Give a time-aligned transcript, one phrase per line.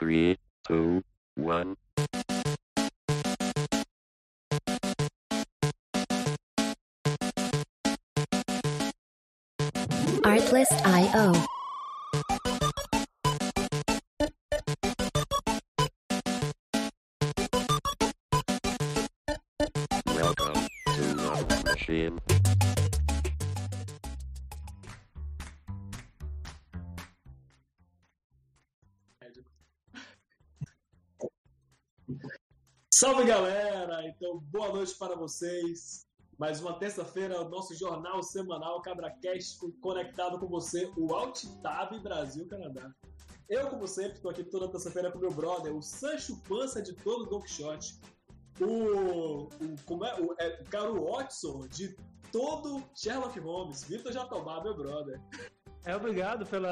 [0.00, 1.02] Three, two,
[1.36, 1.76] one.
[10.24, 11.49] Artlist.io.
[33.10, 34.06] Salve galera!
[34.06, 36.06] Então, boa noite para vocês.
[36.38, 42.88] Mais uma terça-feira, o nosso jornal semanal CabraCast conectado com você, o AltTab Brasil Canadá.
[43.48, 47.26] Eu, como sempre, estou aqui toda terça-feira com meu brother, o Sancho Pança de todo
[47.26, 48.00] Don Quixote,
[48.60, 49.48] o, o,
[49.86, 51.96] como é, o, é, o Caro Watson de
[52.30, 55.20] todo Sherlock Holmes, Vitor Jatobá, meu brother.
[55.84, 56.68] É, obrigado pelo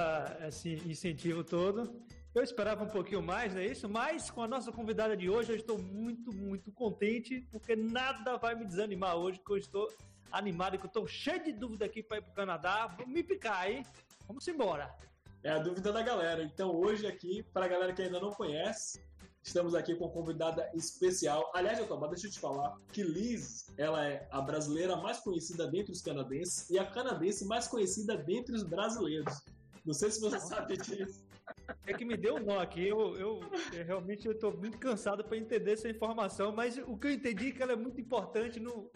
[0.47, 2.01] esse incentivo todo.
[2.35, 3.89] Eu esperava um pouquinho mais, não é isso?
[3.89, 8.55] Mas com a nossa convidada de hoje, eu estou muito, muito contente, porque nada vai
[8.55, 9.89] me desanimar hoje, que eu estou
[10.31, 12.87] animado, que eu estou cheio de dúvida aqui para ir para o Canadá.
[12.87, 13.85] Vamos me picar, hein?
[14.27, 14.95] Vamos embora.
[15.43, 16.43] É a dúvida da galera.
[16.43, 19.03] Então, hoje aqui, para a galera que ainda não conhece,
[19.43, 21.51] estamos aqui com uma convidada especial.
[21.55, 25.93] Aliás, Jatobá, deixa eu te falar que Liz, ela é a brasileira mais conhecida dentre
[25.93, 29.43] os canadenses e a canadense mais conhecida dentre os brasileiros.
[29.85, 31.28] Não sei se você sabe disso.
[31.87, 32.87] É que me deu um nó aqui.
[32.87, 33.41] Eu, eu,
[33.73, 37.53] eu realmente estou muito cansado para entender essa informação, mas o que eu entendi é
[37.53, 38.91] que ela é muito importante no,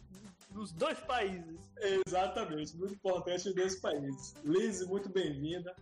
[0.51, 1.59] nos dois países.
[2.07, 4.35] Exatamente, muito importante nos dois países.
[4.45, 5.75] Liz, muito bem-vinda.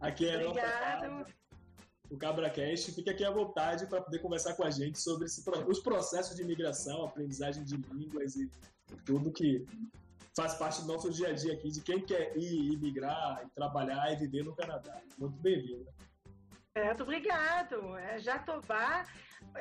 [0.00, 1.34] Aqui é a nossa Obrigado.
[2.10, 2.92] o CabraCast.
[2.92, 6.42] Fique aqui à vontade para poder conversar com a gente sobre esse os processos de
[6.42, 8.50] imigração, aprendizagem de línguas e
[9.04, 9.64] tudo que
[10.36, 14.16] faz parte do nosso dia a dia aqui, de quem quer ir, imigrar, trabalhar e
[14.16, 15.00] viver no Canadá.
[15.18, 15.90] Muito bem-vinda.
[16.76, 17.96] Certo, obrigado.
[17.96, 19.02] É, Jatobá,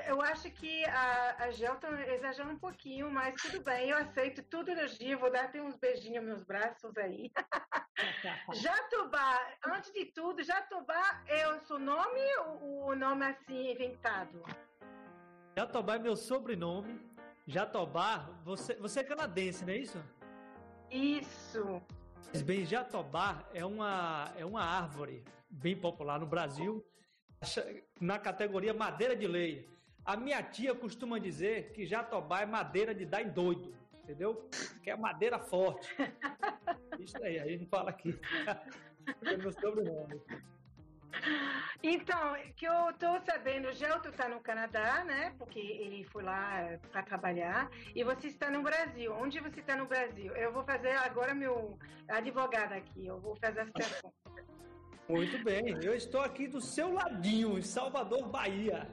[0.05, 4.43] eu acho que a, a Gel tá exagerando um pouquinho, mas tudo bem, eu aceito
[4.43, 7.31] tudo elogio, vou dar até uns beijinhos nos meus braços aí.
[8.53, 14.43] Jatobá, antes de tudo, Jatobá é o seu nome ou o nome assim inventado?
[15.55, 16.99] Jatobá é meu sobrenome.
[17.47, 20.03] Jatobá, você, você é canadense, não é isso?
[20.91, 21.81] Isso.
[22.43, 26.85] Bem, Jatobá é uma, é uma árvore bem popular no Brasil,
[27.99, 29.69] na categoria madeira de lei.
[30.05, 33.73] A minha tia costuma dizer que Jatobá é madeira de dar em doido,
[34.03, 34.47] entendeu?
[34.83, 35.89] Que é madeira forte.
[36.99, 38.17] Isso aí, a gente fala aqui.
[39.23, 40.21] É meu sobrenome.
[41.81, 45.33] Então, que eu tô sabendo, Gelto está no Canadá, né?
[45.37, 47.69] Porque ele foi lá para trabalhar.
[47.93, 49.13] E você está no Brasil.
[49.13, 50.35] Onde você está no Brasil?
[50.35, 51.77] Eu vou fazer agora meu
[52.07, 53.05] advogado aqui.
[53.05, 54.34] Eu vou fazer as perguntas.
[55.07, 58.87] Muito bem, eu estou aqui do seu ladinho, em Salvador, Bahia.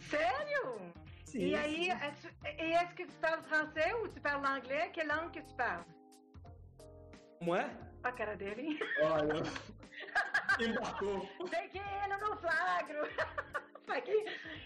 [0.00, 0.80] Sério?
[1.24, 4.90] Sim, e aí, est- e est-ce que tu parles français ou tu parles anglais?
[4.92, 5.86] Que langue que tu parles?
[7.38, 7.70] Como é?
[8.02, 8.78] A cara dele.
[9.02, 9.42] Olha,
[10.66, 11.28] embarcou.
[11.50, 13.02] Peguei ele no flagro.
[13.86, 14.24] Peguei.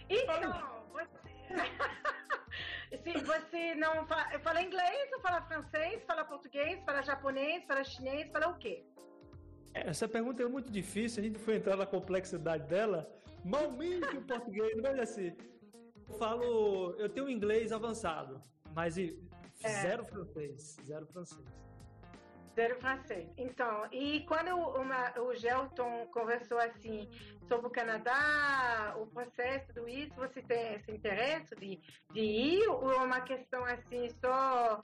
[0.09, 1.37] Então, você...
[3.03, 8.31] Se você não fala, fala inglês, ou fala francês, fala português, fala japonês, fala chinês,
[8.31, 8.85] fala o quê?
[9.85, 13.09] Essa pergunta é muito difícil, a gente foi entrar na complexidade dela.
[13.45, 15.37] Malmente o português, mas assim,
[16.09, 18.43] eu falo, eu tenho inglês avançado,
[18.75, 19.09] mas É.
[19.83, 21.45] zero francês, zero francês.
[22.55, 23.29] Zero francês.
[23.37, 27.07] Então, e quando uma- o Gelton conversou assim
[27.47, 31.79] sobre o Canadá, o processo do isso, você tem esse interesse de,
[32.15, 34.81] de ir ou é uma questão assim só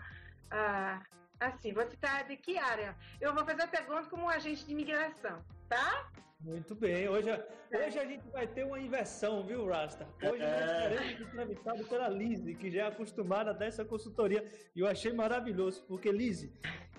[0.50, 1.02] ah,
[1.46, 1.72] assim?
[1.72, 2.96] Você está de que área?
[3.20, 6.10] Eu vou fazer a pergunta como um agente de imigração, tá?
[6.40, 7.28] Muito bem, hoje,
[7.72, 10.08] hoje a gente vai ter uma inversão, viu, Rasta?
[10.20, 10.60] Hoje É.
[10.60, 14.44] nós teremos entrevistado pela Lise, que já é acostumada a dar essa consultoria,
[14.74, 16.52] e eu achei maravilhoso, porque, Lise,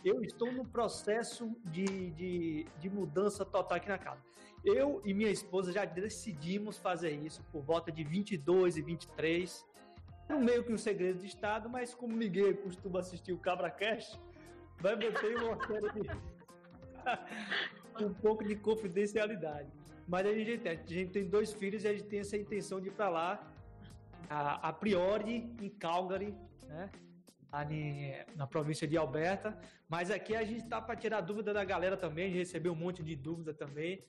[0.03, 4.21] eu estou no processo de, de, de mudança total aqui na casa.
[4.63, 9.65] Eu e minha esposa já decidimos fazer isso por volta de 22 e 23,
[10.29, 14.17] no meio que um segredo de Estado, mas como ninguém costuma assistir o Cabra Cash,
[14.79, 16.09] vai manter uma série de
[18.03, 19.69] um pouco de confidencialidade.
[20.07, 22.89] Mas a gente, a gente tem dois filhos e a gente tem essa intenção de
[22.89, 23.53] ir para lá,
[24.29, 26.35] a, a priori em Calgary,
[26.67, 26.89] né?
[28.35, 29.57] Na província de Alberta.
[29.87, 32.75] Mas aqui a gente tá para tirar dúvida da galera também, a gente recebeu um
[32.75, 34.03] monte de dúvida também.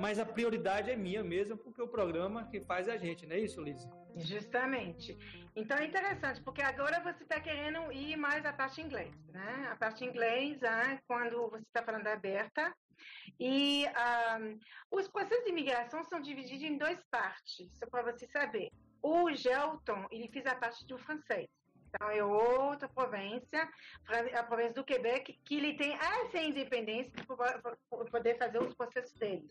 [0.00, 3.36] Mas a prioridade é minha mesmo, porque o programa que faz é a gente, não
[3.36, 3.86] é isso, Liz?
[4.16, 5.16] Justamente.
[5.54, 9.68] Então é interessante, porque agora você está querendo ir mais a parte inglês, né?
[9.70, 12.74] A parte inglês, ah, quando você está falando aberta,
[13.38, 13.84] E
[14.90, 18.70] os processos de imigração são divididos em duas partes, só para você saber.
[19.02, 21.48] O Gelton, ele fez a parte do francês.
[21.96, 23.68] Então, é outra província,
[24.34, 27.76] a província do Quebec, que ele tem essa independência para
[28.10, 29.50] poder fazer os processos deles.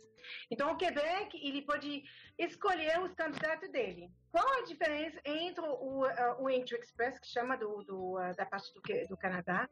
[0.51, 2.03] Então, o Quebec, ele pode
[2.37, 4.11] escolher os candidatos dele.
[4.31, 6.07] Qual a diferença entre o, uh,
[6.39, 9.67] o Entry Express, que chama do, do uh, da parte do, do Canadá,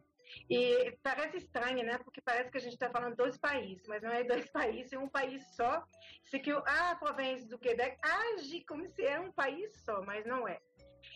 [0.49, 1.97] e parece estranho, né?
[1.99, 4.97] Porque parece que a gente está falando dois países, mas não é dois países, é
[4.97, 5.83] um país só.
[6.23, 10.47] Se que a província do Quebec age como se era um país só, mas não
[10.47, 10.59] é.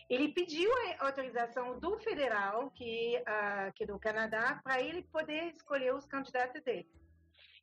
[0.09, 5.49] Ele pediu a autorização do federal, que, uh, que é do Canadá, para ele poder
[5.49, 6.89] escolher os candidatos dele.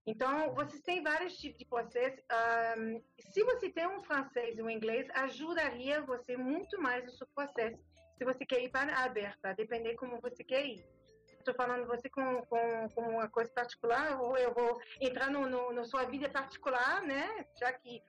[0.06, 2.22] Então, vocês têm vários tipos de processo.
[2.78, 7.26] Um, se você tem um francês e um inglês, ajudaria você muito mais no seu
[7.34, 7.82] processo.
[8.18, 10.84] Se você quer ir para a aberta, depender como você quer ir.
[11.38, 15.72] Estou falando você com, com, com, uma coisa particular, ou eu vou entrar no, no,
[15.72, 17.46] no sua vida particular, né?
[17.58, 18.02] Já que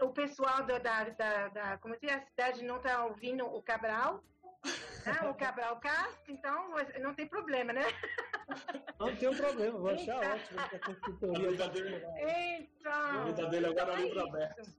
[0.00, 4.22] o pessoal da, da, da, da como se a cidade não está ouvindo o Cabral,
[5.06, 5.28] né?
[5.28, 7.84] o Cabral Castro, então não tem problema, né?
[8.98, 11.48] Não tem um problema, vou achar então, ótimo consultoria.
[11.48, 12.06] A vida dele,
[12.58, 14.74] então, a vida dele agora é livro aberto.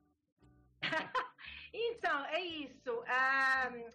[1.74, 2.92] então, é isso.
[2.92, 3.90] Um,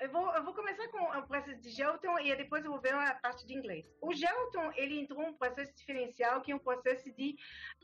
[0.00, 2.92] eu vou, eu vou começar com o processo de Gelton e depois eu vou ver
[2.92, 3.86] a parte de inglês.
[4.00, 7.36] O Gelton, ele entrou um processo diferencial que é um processo de,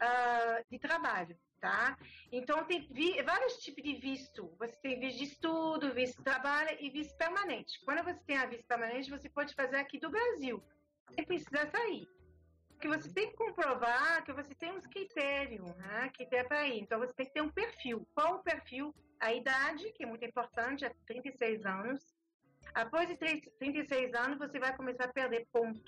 [0.02, 1.96] uh, de trabalho tá?
[2.32, 2.86] Então tem
[3.24, 4.54] vários tipos de visto.
[4.58, 7.78] Você tem visto de estudo, visto de trabalho e visto permanente.
[7.84, 10.62] Quando você tem a visto permanente, você pode fazer aqui do Brasil.
[11.10, 12.06] Você precisa sair.
[12.70, 16.10] Porque você tem que comprovar que você tem uns critérios, né?
[16.14, 16.80] Que tem para ir.
[16.80, 18.06] Então você tem que ter um perfil.
[18.14, 18.94] Qual o perfil?
[19.20, 22.00] A idade, que é muito importante, é 36 anos.
[22.74, 23.08] Após
[23.58, 25.82] 36 anos, você vai começar a perder pontos.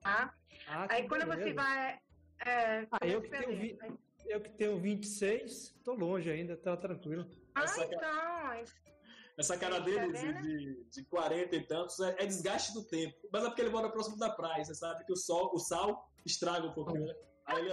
[0.00, 0.32] Tá?
[0.66, 1.42] Ah, Aí quando beleza.
[1.42, 1.98] você vai.
[2.46, 3.78] É, Ah, eu que perder, tenho vi-
[4.30, 7.28] Eu que tenho 26, tô longe ainda, tá tranquilo.
[7.52, 8.64] Ah, Essa- então.
[9.36, 10.40] Essa cara Tá dele vendo?
[10.42, 13.16] de, de, de 40 e tantos é, é desgaste do tempo.
[13.32, 16.08] Mas é porque ele mora próximo da praia, você sabe que o sol, o sal
[16.24, 17.14] estraga um pouquinho, né?
[17.46, 17.72] Aí ele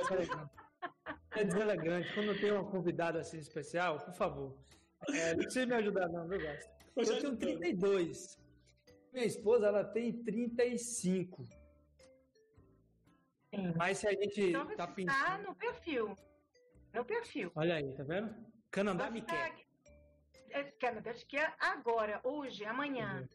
[1.36, 2.12] É deselegante.
[2.16, 4.58] Quando tem uma convidada assim especial, por favor.
[5.10, 6.72] É, não precisa me ajudar, não, viu, Gasta?
[6.96, 8.40] Eu tenho 32.
[9.14, 11.44] Minha esposa, ela tem 35.
[13.54, 13.74] Sim.
[13.76, 15.44] Mas se a gente Então tá está pensando.
[15.48, 16.16] no perfil.
[16.98, 17.52] No perfil.
[17.56, 18.34] Olha aí, tá vendo?
[18.72, 19.56] Canadá Você me tá- quer.
[20.50, 23.28] É, Canadá te quer agora, hoje, amanhã.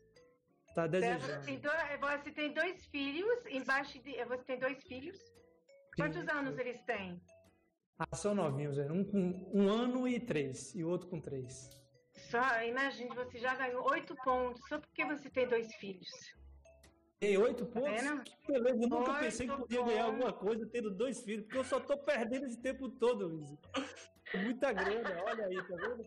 [0.75, 1.44] Tá Você desejando.
[1.47, 4.12] tem, dois, você tem dois filhos, embaixo de.
[4.25, 5.17] Você tem dois filhos?
[5.97, 7.23] Quantos anos eles têm?
[7.99, 8.91] Ah, são novinhos, é.
[8.91, 11.70] um com um ano e três, e o outro com três.
[12.31, 16.08] Só, imagine, você já ganhou oito pontos só porque você tem dois filhos.
[17.23, 18.03] Tem oito pontos?
[18.03, 18.25] vendo?
[18.25, 21.63] Que beleza, eu nunca pensei que podia ganhar alguma coisa tendo dois filhos, porque eu
[21.63, 23.49] só tô perdendo esse tempo todo, Luiz.
[24.35, 26.05] É Muita grana, olha aí, tá vendo?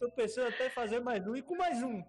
[0.00, 2.02] Tô pensando até em fazer mais um e com mais um.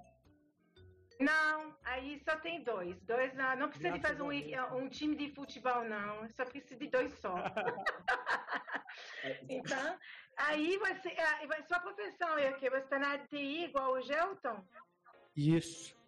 [1.20, 3.00] Não, aí só tem dois.
[3.04, 6.28] Dois não, não precisa de Graças fazer a um, um time de futebol, não.
[6.30, 7.36] Só precisa de dois só.
[9.48, 9.98] Então,
[10.36, 11.10] aí você.
[11.20, 12.70] ah, a sua profissão é o quê?
[12.70, 14.66] Você está na TI igual o Gelton?
[15.36, 15.99] Isso.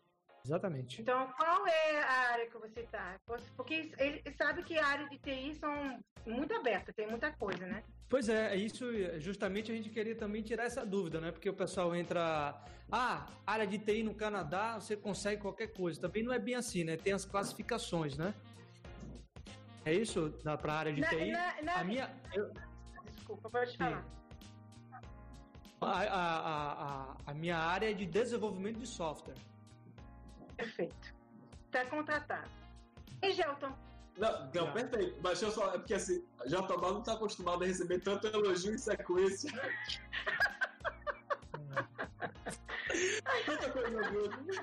[0.44, 1.02] Exatamente.
[1.02, 3.16] Então, qual é a área que você está?
[3.56, 7.84] Porque ele sabe que a área de TI são muito aberta, tem muita coisa, né?
[8.10, 8.86] Pois é, é isso
[9.20, 11.32] justamente a gente queria também tirar essa dúvida, né?
[11.32, 12.60] Porque o pessoal entra,
[12.92, 16.02] ah, área de TI no Canadá, você consegue qualquer coisa.
[16.02, 16.98] Também não é bem assim, né?
[16.98, 18.34] Tem as classificações, né?
[19.86, 21.32] É isso da pra área de Na- TI?
[21.32, 22.52] na- na- A minha, eu-
[23.16, 24.06] Desculpa, pode falar.
[25.82, 29.36] a, a, a, a- a minha área é de desenvolvimento de software.
[30.62, 31.14] Perfeito.
[31.66, 32.50] Está contratado.
[33.22, 33.74] E Gelton?
[34.18, 34.74] Não, não, Não.
[34.74, 35.20] perfeito.
[35.24, 35.74] Mas deixa eu só.
[35.74, 36.24] É porque assim,
[36.68, 39.52] Tomás não tá acostumado a receber tanto elogio em sequência.
[43.46, 44.30] Tanta coisa boa.
[44.30, 44.62] Vida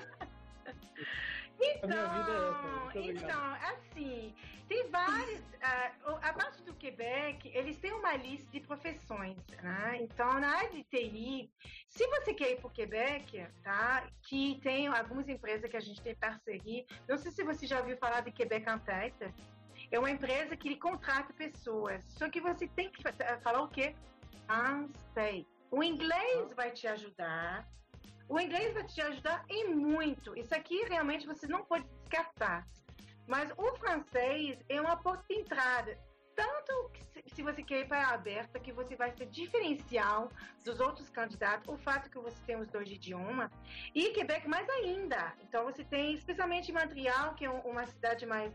[1.59, 3.17] é Então, obrigado.
[3.17, 4.35] então, assim,
[4.69, 5.41] tem vários.
[5.61, 9.97] ah, o- a parte do Quebec, eles têm uma lista de profissões, né?
[10.01, 11.51] Então, na área de TI,
[11.89, 14.07] se você quer ir para o Quebec, tá?
[14.27, 16.85] Que tem algumas empresas que a gente tem parceria.
[17.09, 19.33] Não sei se você já ouviu falar de Quebec Antec.
[19.91, 22.03] É uma empresa que contrata pessoas.
[22.17, 23.93] Só que você tem que fa- falar o quê?
[24.49, 25.45] Unstay.
[25.71, 27.67] O inglês vai te ajudar.
[28.27, 30.37] O inglês vai te ajudar em muito.
[30.37, 32.65] Isso aqui realmente você não pode descartar.
[33.29, 35.97] Mas o francês é uma porta de entrada.
[36.35, 37.03] Tanto que
[37.35, 40.29] se- você quer ir para a aberta, que você vai ser diferencial
[40.65, 43.51] dos outros candidatos, o fato que você tem os dois idiomas,
[43.93, 45.33] e Quebec mais ainda.
[45.43, 48.53] Então você tem, especialmente Montreal, que é um- uma cidade mais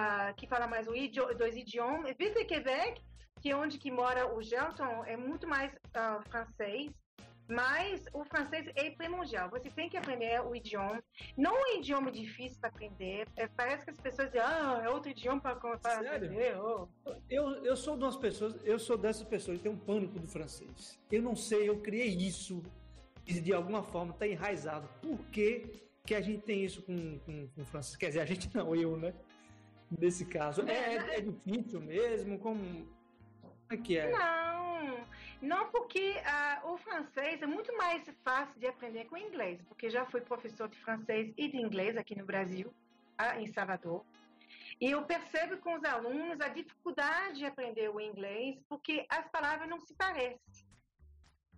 [0.00, 2.14] ah, que fala mais o idio- dois idiomas.
[2.16, 3.02] Vice Quebec,
[3.42, 6.92] que é onde que mora o Gelton, é muito mais ah, francês.
[7.48, 9.48] Mas o francês é primordial.
[9.48, 11.02] Você tem que aprender o idioma.
[11.36, 13.26] Não é um idioma difícil para aprender.
[13.36, 16.56] É, parece que as pessoas dizem, ah, é outro idioma para aprender.
[16.60, 16.86] oh."
[17.30, 20.28] Eu, eu sou de umas pessoas, eu sou dessas pessoas que tem um pânico do
[20.28, 20.98] francês.
[21.10, 22.62] Eu não sei, eu criei isso
[23.26, 24.88] e de alguma forma está enraizado.
[25.00, 27.96] Por que, que a gente tem isso com, com, com o francês?
[27.96, 29.14] Quer dizer, a gente não, eu, né?
[29.98, 30.62] Nesse caso.
[30.68, 32.38] É, é, é difícil mesmo?
[32.38, 32.86] Como,
[33.40, 34.10] como é que é?
[34.10, 34.67] Não,
[35.40, 39.88] não porque ah, o francês é muito mais fácil de aprender que o inglês, porque
[39.88, 42.74] já fui professor de francês e de inglês aqui no Brasil,
[43.16, 44.04] ah, em Salvador.
[44.80, 49.68] E eu percebo com os alunos a dificuldade de aprender o inglês, porque as palavras
[49.68, 50.66] não se parecem.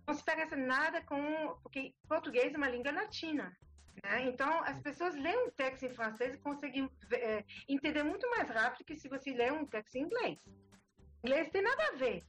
[0.07, 1.55] Não se parece nada com.
[1.61, 3.55] Porque português é uma língua latina.
[4.03, 4.25] né?
[4.25, 8.85] Então, as pessoas leem um texto em francês e conseguem eh, entender muito mais rápido
[8.85, 10.43] que se você lê um texto em inglês.
[11.23, 12.23] Inglês tem nada a ver.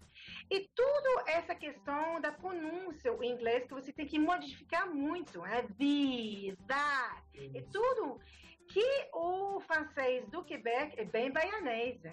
[0.50, 5.62] E tudo essa questão da pronúncia em inglês que você tem que modificar muito, né?
[5.78, 8.20] This, that, e tudo
[8.68, 12.12] que o francês do Quebec é bem baianês, né?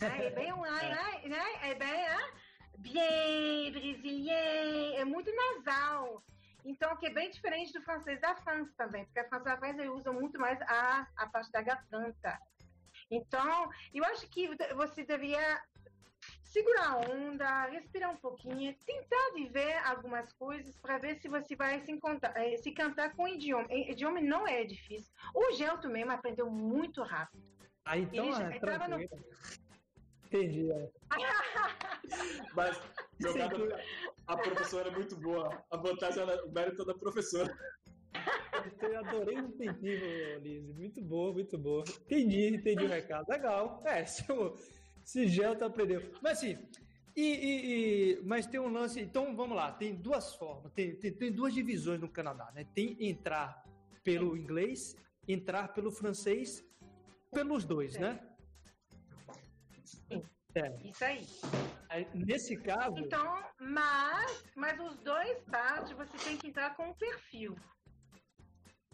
[0.00, 0.52] É bem,
[1.28, 1.70] né?
[1.70, 2.32] é bem, né?
[2.78, 6.22] bien, brésilien, é muito nasal.
[6.64, 9.90] Então, que é bem diferente do francês da França também, porque a França da França
[9.90, 12.38] usa muito mais a, a parte da garganta.
[13.10, 15.62] Então, eu acho que você devia
[16.48, 21.54] segurar a onda, respirar um pouquinho, tentar de ver algumas coisas para ver se você
[21.54, 23.66] vai se, encontrar, eh, se cantar com o idioma.
[23.70, 25.12] E- Idioma não é difícil.
[25.34, 27.42] O Gelto mesmo aprendeu muito rápido.
[27.84, 29.00] Ah, então Ele já é entrava no-.
[30.26, 30.70] Entendi.
[30.70, 30.90] é.
[32.54, 32.80] Mas,
[33.20, 33.32] meu
[34.26, 35.64] a professora é muito boa.
[35.70, 37.54] A vantagem é o mérito da professora.
[38.82, 40.04] Eu adorei o incentivo,
[40.40, 40.72] Lise.
[40.74, 41.84] Muito boa, muito boa.
[42.02, 43.26] Entendi, entendi o recado.
[43.28, 43.82] Legal.
[43.86, 44.54] É, se o
[45.08, 46.02] se Gelta aprendeu.
[46.22, 46.58] Mas assim,
[47.16, 47.62] e, e-
[48.18, 49.00] e- mas tem um lance.
[49.00, 52.64] Então vamos lá, tem duas formas, tem, tem, tem duas divisões no Canadá, né?
[52.74, 53.64] Tem entrar
[54.04, 54.94] pelo inglês,
[55.26, 56.62] entrar pelo francês,
[57.32, 58.20] pelos dois, né?
[60.54, 60.76] É.
[60.84, 61.26] Isso aí.
[62.14, 67.56] Nesse caso, Então, mas, mas os dois partes você tem que entrar com um perfil.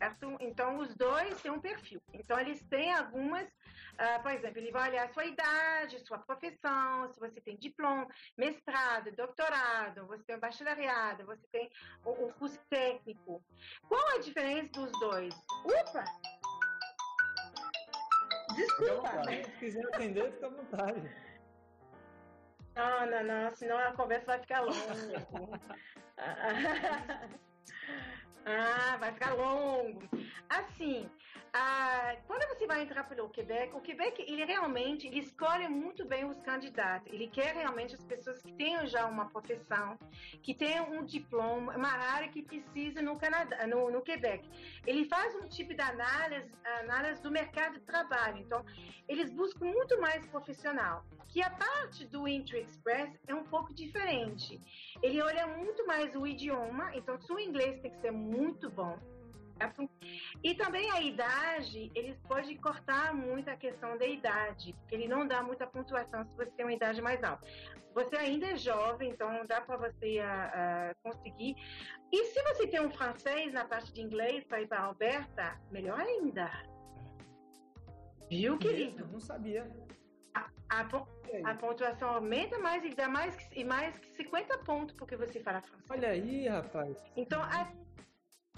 [0.04, 0.36] Certo?
[0.38, 1.98] Então, os dois têm um perfil.
[2.12, 3.48] Então, eles têm algumas,
[3.96, 8.06] ah, por exemplo, ele vai olhar a sua idade, sua profissão, se você tem diploma,
[8.36, 11.70] mestrado, doutorado, você tem um bacharelado, você tem
[12.04, 13.42] o, o curso técnico.
[13.88, 15.34] Qual a diferença dos dois?
[15.64, 16.04] Opa!
[18.54, 19.24] Desculpa.
[19.24, 21.10] se quiser atender, fica à vontade.
[22.74, 25.26] Não, não, não, senão a conversa vai ficar longa.
[28.46, 30.02] ah, vai ficar longo.
[30.48, 31.08] Assim,
[31.56, 36.24] ah, quando você vai entrar pelo Quebec, o Quebec, ele realmente ele escolhe muito bem
[36.24, 37.12] os candidatos.
[37.12, 39.96] Ele quer realmente as pessoas que tenham já uma profissão,
[40.42, 44.44] que tenham um diploma, uma área que precisa no Canadá, no, no Quebec.
[44.84, 48.38] Ele faz um tipo de análise, análise do mercado de trabalho.
[48.38, 48.64] Então,
[49.08, 51.04] eles buscam muito mais profissional.
[51.28, 54.60] Que a parte do Intro Express é um pouco diferente.
[55.00, 58.33] Ele olha muito mais o idioma, então seu inglês tem que ser muito
[58.70, 58.98] bom.
[59.58, 59.88] certo?
[60.42, 65.26] E também a idade, eles podem cortar muito a questão da idade, porque ele não
[65.26, 67.46] dá muita pontuação se você tem uma idade mais alta.
[67.94, 71.54] Você ainda é jovem, então dá para você ah, ah, conseguir.
[72.12, 76.00] E se você tem um francês na parte de inglês para ir para Alberta, melhor
[76.00, 76.50] ainda.
[78.28, 79.04] Viu, querido?
[79.04, 79.70] Eu não sabia.
[80.68, 81.06] A, pon-
[81.44, 85.60] a pontuação aumenta mais e dá mais e mais que 50 pontos porque você fala
[85.62, 85.90] francês.
[85.90, 86.96] Olha aí, rapaz.
[87.16, 87.70] Então, a-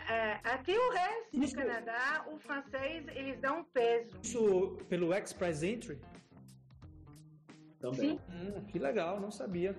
[0.09, 4.19] é, até o resto do Canadá, o francês, eles dão peso.
[4.23, 6.01] Isso pelo Express Entry?
[7.81, 8.19] Também.
[8.19, 8.21] Sim.
[8.31, 9.77] Hum, que legal, não sabia.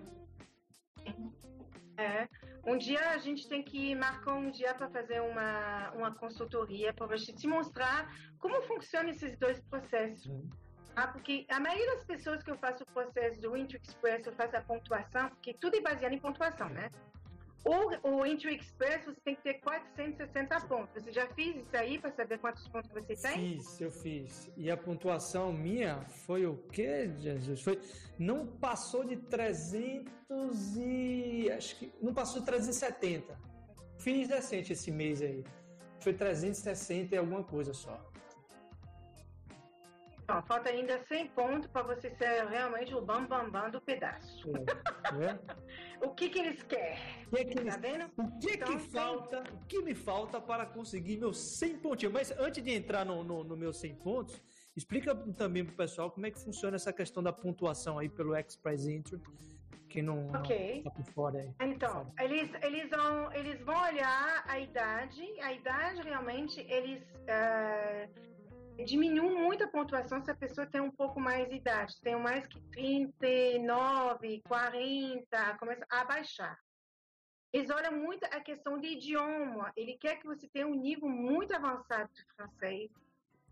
[1.97, 2.27] É.
[2.65, 7.13] Um dia a gente tem que marcar um dia para fazer uma, uma consultoria para
[7.13, 10.25] a gente te mostrar como funcionam esses dois processos.
[10.25, 10.49] Uhum.
[10.95, 14.33] Ah, porque a maioria das pessoas que eu faço o processo do Intro Express, eu
[14.33, 16.89] faço a pontuação, porque tudo é baseado em pontuação, né?
[17.67, 21.03] O, o Intro Express, você tem que ter 460 pontos.
[21.03, 23.57] Você já fez isso aí para saber quantos pontos você tem?
[23.57, 24.49] Fiz, eu fiz.
[24.55, 27.61] E a pontuação minha foi o quê, Jesus?
[27.61, 27.79] Foi
[28.17, 33.37] não passou de 300 e acho que não passou de 370.
[33.99, 35.43] Fiz decente esse mês aí.
[35.99, 38.01] Foi 360 e alguma coisa só.
[40.29, 44.43] Então, falta ainda 100 pontos para você ser realmente o bam bam bam do pedaço.
[44.49, 45.39] É, né?
[46.03, 46.99] O que que eles querem?
[47.27, 48.11] O que, é que, eles- Tá vendo?
[48.17, 49.43] o que, Então, que falta?
[49.53, 52.13] O que me falta para conseguir meus 100 pontinhos?
[52.13, 54.41] Mas antes de entrar no, no, no meus 100 pontos,
[54.75, 58.85] Explica também pro pessoal como é que funciona essa questão da pontuação aí pelo Express
[58.87, 59.19] Entry,
[59.89, 60.75] quem não, Ok.
[60.75, 61.51] não tá por fora aí.
[61.71, 68.07] Então, eles, eles, vão, eles vão olhar a idade, a idade realmente, eles eh,
[68.85, 72.45] diminuem muito a pontuação se a pessoa tem um pouco mais de idade, tem mais
[72.47, 76.59] que 39, 40, começa a baixar.
[77.51, 81.55] Eles olham muito a questão de idioma, ele quer que você tenha um nível muito
[81.55, 82.91] avançado de francês,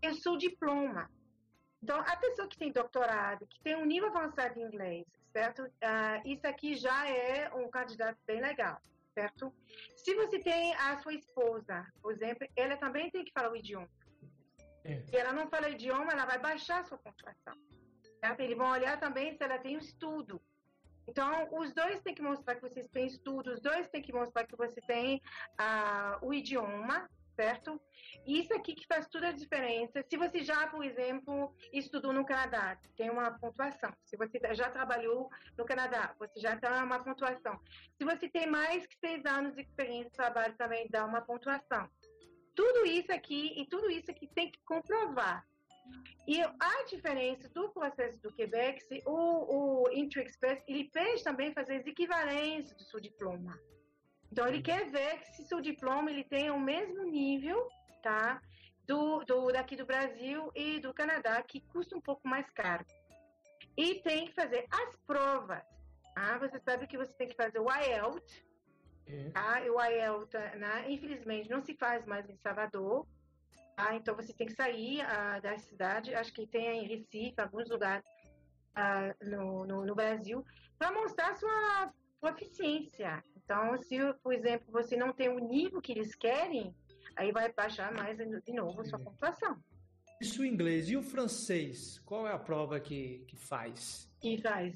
[0.02, 1.10] e o seu diploma.
[1.82, 5.70] Então, a pessoa que tem doutorado, que tem um nível avançado de inglês, certo?
[5.82, 8.80] Ah, isso aqui já é um candidato bem legal,
[9.14, 9.52] certo?
[9.96, 13.88] Se você tem a sua esposa, por exemplo, ela também tem que falar o idioma.
[14.86, 15.00] É.
[15.06, 17.54] Se ela não fala o idioma, ela vai baixar sua pontuação.
[18.20, 18.40] Certo?
[18.40, 20.40] Eles vão olhar também se ela tem um estudo.
[21.08, 24.44] Então, os dois têm que mostrar que vocês têm estudo, os dois têm que mostrar
[24.44, 25.22] que você tem
[25.56, 27.80] ah, o idioma, certo?
[28.26, 30.02] Isso aqui que faz toda a diferença.
[30.08, 33.92] Se você já, por exemplo, estudou no Canadá, tem uma pontuação.
[34.04, 37.60] Se você já trabalhou no Canadá, você já tem uma pontuação.
[37.96, 41.88] Se você tem mais que seis anos de experiência de trabalho, também dá uma pontuação.
[42.56, 45.46] Tudo isso aqui e tudo isso aqui tem que comprovar.
[46.26, 51.76] E a diferença do processo do Quebec, se o, o InterExpress, ele pede também fazer
[51.76, 53.56] as equivalências do seu diploma.
[54.32, 57.68] Então, ele quer ver que se seu diploma ele tem o mesmo nível,
[58.02, 58.42] tá?
[58.84, 62.84] Do, do, daqui do Brasil e do Canadá, que custa um pouco mais caro.
[63.76, 65.62] E tem que fazer as provas.
[66.16, 68.44] Ah, você sabe que você tem que fazer o IELTS,
[69.06, 69.30] É.
[69.30, 69.62] tá?
[69.70, 70.90] O IELTS, né?
[70.90, 73.06] infelizmente, não se faz mais em Salvador.
[73.76, 73.94] Tá?
[73.94, 76.14] Então, você tem que sair ah, da cidade.
[76.14, 78.04] Acho que tem em Recife, alguns lugares
[78.74, 80.44] ah, no, no, no Brasil,
[80.78, 83.22] para mostrar sua proficiência.
[83.36, 86.74] Então, se, por exemplo, você não tem o nível que eles querem,
[87.14, 89.56] aí vai baixar mais de novo a sua pontuação.
[90.20, 90.88] Isso o inglês.
[90.88, 91.98] E o francês?
[92.00, 94.06] Qual é a prova que, que faz?
[94.20, 94.74] que faz.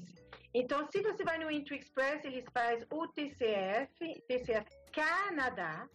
[0.53, 5.87] Então, se você vai no Intro Express, eles fazem o TCF, TCF Canadá,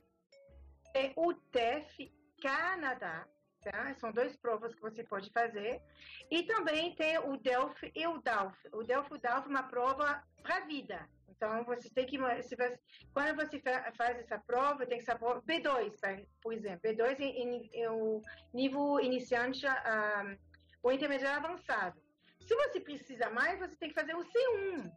[0.95, 2.11] e o TEF
[2.43, 3.27] Canadá,
[3.63, 3.95] tá?
[3.97, 5.83] São duas provas que você pode fazer.
[6.31, 8.57] E também tem o DELF e o DALF.
[8.73, 11.07] O DELF e o DALF é uma prova para vida.
[11.29, 12.17] Então, você tem que.
[12.45, 12.79] se você-
[13.13, 15.43] quando você fa- faz essa prova, tem que saber.
[15.43, 16.81] B2, pra- por exemplo.
[16.83, 18.23] B2 é, é- é o
[18.55, 20.35] nível iniciante, ah,
[20.83, 22.01] o intermediário avançado.
[22.47, 24.91] Se você precisa mais, você tem que fazer o C1.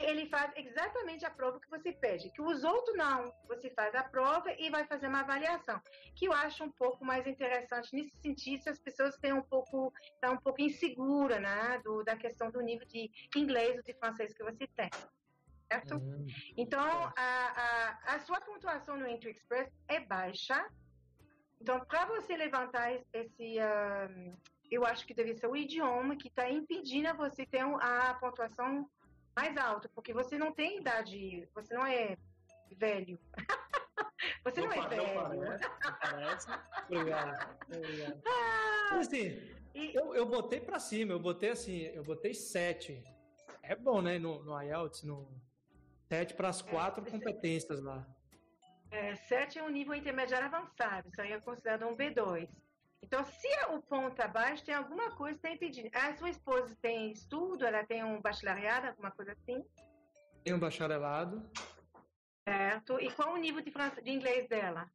[0.00, 3.32] Ele faz exatamente a prova que você pede, que os outros não.
[3.46, 5.80] Você faz a prova e vai fazer uma avaliação,
[6.16, 9.92] que eu acho um pouco mais interessante nesse sentido, se as pessoas têm um pouco,
[10.20, 14.34] tá um pouco insegura, né, do, da questão do nível de inglês ou de francês
[14.34, 14.90] que você tem.
[15.70, 15.96] Certo?
[15.98, 16.84] Hum, Então,
[17.16, 20.68] a, a, a sua pontuação no Entry Express é baixa.
[21.60, 23.58] Então, para você levantar esse.
[23.60, 24.08] ah,
[24.72, 28.88] eu acho que deve ser o idioma que está impedindo a você ter a pontuação
[29.36, 32.16] mais alta, porque você não tem idade, você não é
[32.78, 33.18] velho.
[34.44, 35.04] você não, é pa- velho.
[35.06, 36.46] parece, não parece.
[36.88, 37.56] Obrigado.
[37.76, 38.22] obrigado.
[38.92, 39.40] Ah, assim,
[39.74, 43.02] e- eu, eu botei pra cima, eu botei assim, eu botei sete.
[43.62, 44.18] É bom, né?
[44.18, 45.30] No, no IELTS, no
[46.10, 48.06] sete para as quatro esse- competências lá.
[48.90, 52.46] É, 7 é um nível intermediário avançado, isso aí é considerado um B2.
[53.02, 55.90] Então, se o ponto abaixo, tem alguma coisa que está impedindo.
[55.92, 59.64] A sua esposa tem estudo, ela tem um bacharelado, alguma coisa assim,
[60.44, 61.42] Tem um bacharelado.
[62.48, 62.98] certo?
[63.00, 64.90] E qual o nível de, de inglês dela?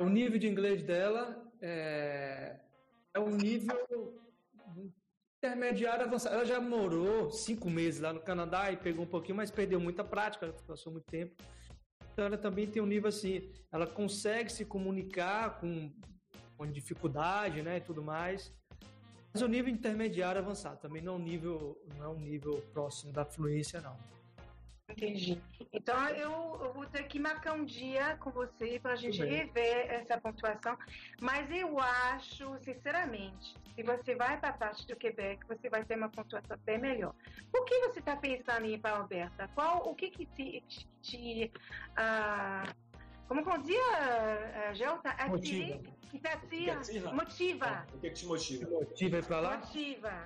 [0.00, 2.58] O nível de inglês dela é,
[3.14, 4.20] é um nível
[5.38, 6.34] intermediário avançado.
[6.34, 10.04] Ela já morou cinco meses lá no Canadá e pegou um pouquinho, mas perdeu muita
[10.04, 11.34] prática, passou muito tempo.
[12.12, 15.90] Então ela também tem um nível assim, ela consegue se comunicar com,
[16.60, 18.52] com dificuldade, né, e tudo mais.
[19.32, 23.14] Mas o nível intermediário avançado também não é um nível, não é um nível próximo
[23.14, 23.96] da fluência não.
[24.90, 25.40] Entendi.
[25.72, 29.86] Então, eu, eu vou ter que marcar um dia com você para a gente rever
[29.88, 30.76] essa pontuação.
[31.22, 35.96] Mas eu acho, sinceramente, se você vai para a parte do Quebec, você vai ter
[35.96, 37.14] uma pontuação bem melhor.
[37.50, 39.48] Por que você está pensando em ir para a Alberta?
[39.54, 40.62] Qual, o que que te...
[40.68, 41.52] te, te,
[41.96, 42.64] ah,
[43.30, 45.14] como dizia, Gelta?
[45.28, 45.78] Motiva.
[46.10, 47.12] Que te atira- Que atira.
[47.12, 47.86] Motiva.
[47.94, 48.70] O que, que te motiva?
[48.70, 49.58] Motiva ir pra lá?
[49.58, 50.24] Motiva.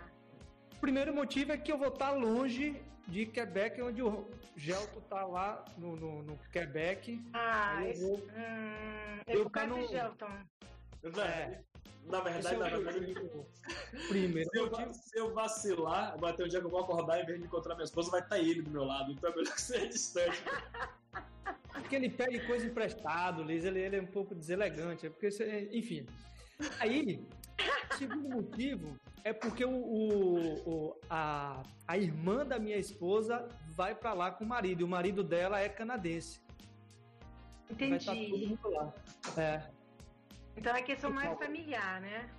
[0.72, 5.24] O primeiro motivo é que eu vou estar longe de Quebec, onde o Gelto tá
[5.26, 7.22] lá no, no, no Quebec.
[7.34, 10.28] Ah, Aí eu vou- hum, eu tá de no- Gelton.
[11.02, 11.10] Na,
[12.06, 13.14] na verdade, é na verdade,
[14.08, 17.26] primeiro se eu, se eu vacilar, agora tem um dia que eu vou acordar, em
[17.26, 19.12] vez de encontrar minha esposa, vai estar ele do meu lado.
[19.12, 20.42] Então é melhor que seja distante.
[21.74, 25.68] Porque ele pede coisa emprestado, Liz, ele, ele é um pouco deselegante, é porque, você-
[25.72, 26.06] enfim.
[26.78, 27.26] Aí,
[27.90, 33.94] o segundo motivo é porque o, o- o- a, a irmã da minha esposa vai
[33.94, 34.80] pra lá com o marido.
[34.80, 36.40] E o marido dela é canadense.
[37.78, 38.46] Vai estar todo Entendi.
[38.46, 38.94] mundo lá.
[39.36, 39.62] É.
[40.56, 42.30] Então é questão mais Então- familiar, né?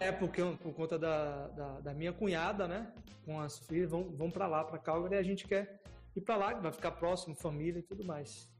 [0.00, 2.90] É porque por conta da, da, da minha cunhada, né?
[3.24, 5.80] Com as filhas, vão, vão para lá, para Calgary, e a gente quer
[6.16, 8.50] ir para lá, vai ficar próximo, família e tudo mais.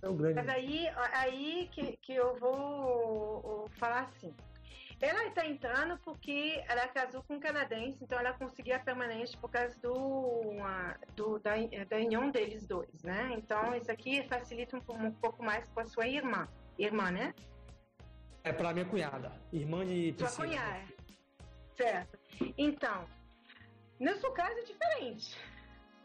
[0.00, 0.34] É o grande.
[0.34, 4.34] Mas aí, aí que, que eu vou falar assim.
[5.00, 9.50] Ela está entrando porque ela casou com um canadense, então ela conseguiu a permanente por
[9.50, 10.52] causa do,
[11.16, 11.54] do- da,
[11.88, 13.30] da união deles dois, né?
[13.36, 16.46] Então isso aqui facilita um, um pouco mais com a sua irmã.
[16.78, 17.34] Irmã, né?
[18.44, 20.84] É para minha cunhada, irmã de Sua cunhada.
[21.76, 22.18] Certo.
[22.56, 23.04] Então,
[23.98, 25.36] no seu caso é diferente.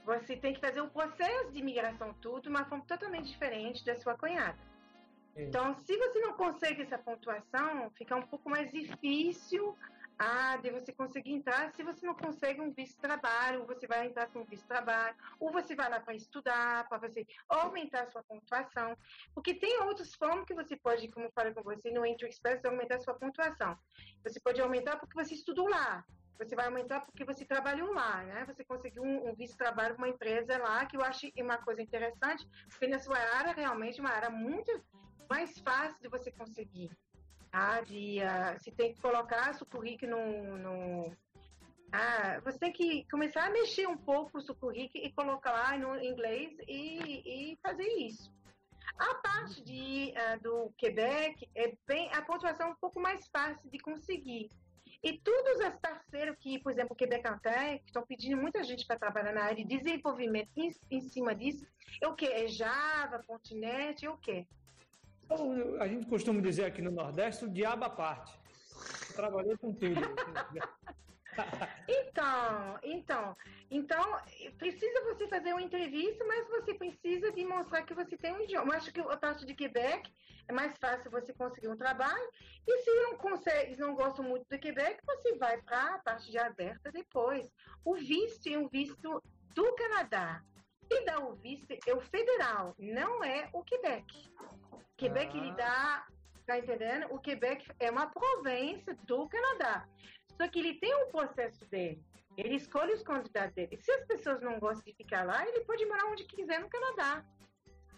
[0.08, 3.94] Você tem que fazer o processo de imigração tudo de uma forma totalmente diferente da
[3.98, 4.58] sua cunhada.
[5.36, 5.44] É.
[5.44, 9.78] Então, se você não consegue essa pontuação, fica um pouco mais difícil
[10.18, 11.74] ah, de você conseguir entrar.
[11.76, 14.70] Se você não consegue um visto de trabalho, você vai entrar com um visto de
[14.70, 18.98] trabalho, ou você vai lá para estudar, para você aumentar a sua pontuação.
[19.34, 22.64] Porque tem outras formas que você pode, como eu falei com você, no Entry Express,
[22.64, 23.78] aumentar a sua pontuação.
[24.24, 26.06] Você pode aumentar porque você estudou lá.
[26.40, 28.46] Você vai aumentar porque você trabalhou lá, né?
[28.46, 31.58] Você conseguiu um, um visto de trabalho com uma empresa lá, que eu acho uma
[31.58, 34.72] coisa interessante, porque na sua área, realmente, é uma área muito
[35.30, 36.92] mais fácil de você conseguir.
[37.52, 37.82] Tá?
[37.82, 40.58] De, ah, você tem que colocar seu currículo no...
[40.58, 41.18] no
[41.92, 45.78] ah, você tem que começar a mexer um pouco o seu currículo e colocar lá
[45.78, 48.30] no inglês e, e fazer isso.
[49.00, 53.70] A parte de, ah, do Quebec, é bem, a pontuação é um pouco mais fácil
[53.70, 54.50] de conseguir.
[55.04, 58.98] E todos os parceiros que, por exemplo, o Quebec Antec, estão pedindo muita gente para
[58.98, 61.66] trabalhar na área de desenvolvimento em, em cima disso,
[62.02, 62.26] é o que?
[62.26, 64.46] É Java, .NET, é o que?
[65.26, 68.34] Então, a gente costuma dizer aqui no Nordeste, o diabo à parte.
[69.16, 70.02] Trabalhei com tudo.
[71.88, 73.38] Então, então,
[73.70, 74.22] então,
[74.58, 78.74] precisa você fazer uma entrevista, mas você precisa demonstrar que você tem um idioma.
[78.74, 80.12] Eu acho que a parte de Quebec
[80.48, 82.30] é mais fácil você conseguir um trabalho.
[82.66, 86.38] E se não consegue, não gosta muito do Quebec, você vai para a parte de
[86.38, 87.50] aberta depois.
[87.84, 89.22] O visto é um visto
[89.54, 90.42] do Canadá.
[90.90, 94.06] E dá o visto é o federal, não é o Quebec.
[94.96, 95.42] Quebec Ah.
[95.42, 96.08] ele dá,
[96.46, 97.08] tá entendendo?
[97.14, 99.86] O Quebec é uma província do Canadá.
[100.38, 102.04] Só que ele tem um processo dele.
[102.38, 103.78] Ele escolhe os candidatos dele.
[103.82, 107.26] Se as pessoas não gostam de ficar lá, ele pode morar onde quiser no Canadá.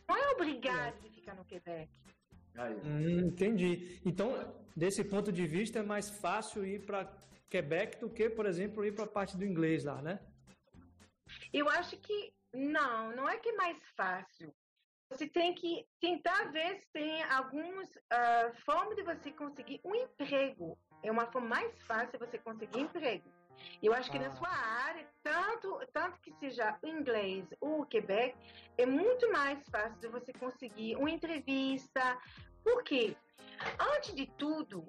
[0.08, 1.91] Não é obrigado de ficar no Quebec.
[2.86, 3.99] Hum, entendi.
[4.06, 4.32] Então,
[4.75, 7.12] desse ponto de vista, é mais fácil ir para
[7.49, 10.19] Quebec do que, por exemplo, ir para a parte do inglês lá, né?
[11.54, 14.54] Eu acho que não, não é que é mais fácil.
[15.10, 20.78] Você tem que tentar ver se tem algumas ah, formas de você conseguir um emprego.
[21.03, 23.23] É uma forma mais fácil você conseguir emprego.
[23.83, 24.21] Eu acho que Ah.
[24.21, 28.35] na sua área, tanto, tanto que seja o inglês ou o Quebec,
[28.77, 32.17] é muito mais fácil de você conseguir uma entrevista.
[32.63, 33.15] Por quê?
[33.95, 34.88] Antes de tudo,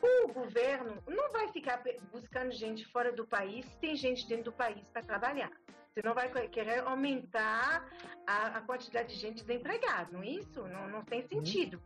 [0.00, 4.52] o governo não vai ficar buscando gente fora do país se tem gente dentro do
[4.52, 5.50] país para trabalhar.
[5.92, 7.88] Você não vai que- querer aumentar
[8.26, 10.60] a, a quantidade de gente desempregada, não é isso?
[10.66, 11.80] Não, não tem sentido.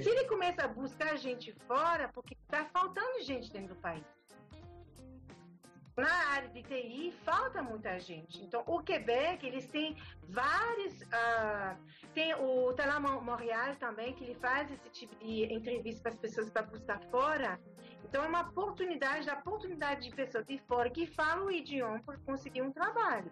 [0.00, 4.04] Se ele começa a buscar gente fora, porque está faltando gente dentro do país.
[5.94, 8.42] Na área de TI, falta muita gente.
[8.42, 11.02] Então, o Quebec, eles têm vários...
[11.12, 11.76] ah,
[12.14, 16.48] tem o Mo- Montreal também, que ele faz esse tipo de entrevista para as pessoas
[16.50, 17.60] para buscar fora.
[18.04, 22.16] Então, é uma oportunidade, a oportunidade de pessoas de fora que falam o idioma para
[22.20, 23.30] conseguir um trabalho.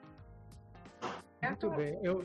[1.00, 1.70] Muito Certo?
[1.70, 1.98] bem.
[2.02, 2.20] Eu,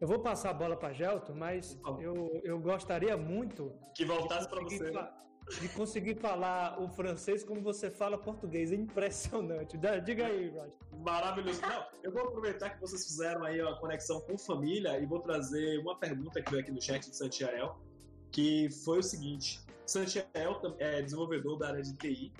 [0.00, 4.78] eu vou passar a bola para Gelton, mas eu, eu gostaria muito Que voltasse conseguir
[4.78, 4.90] você.
[4.90, 5.10] né?
[5.60, 8.72] de conseguir falar o francês como você fala português.
[8.72, 9.78] É impressionante.
[10.04, 10.70] Diga aí, Rod.
[11.04, 11.60] Maravilhoso.
[11.62, 15.78] Não, eu vou aproveitar que vocês fizeram aí a conexão com família e vou trazer
[15.78, 17.78] uma pergunta que veio aqui no chat de Santiael,
[18.32, 19.60] que foi o seguinte.
[19.86, 22.32] Santiael tam- é desenvolvedor da área de TI.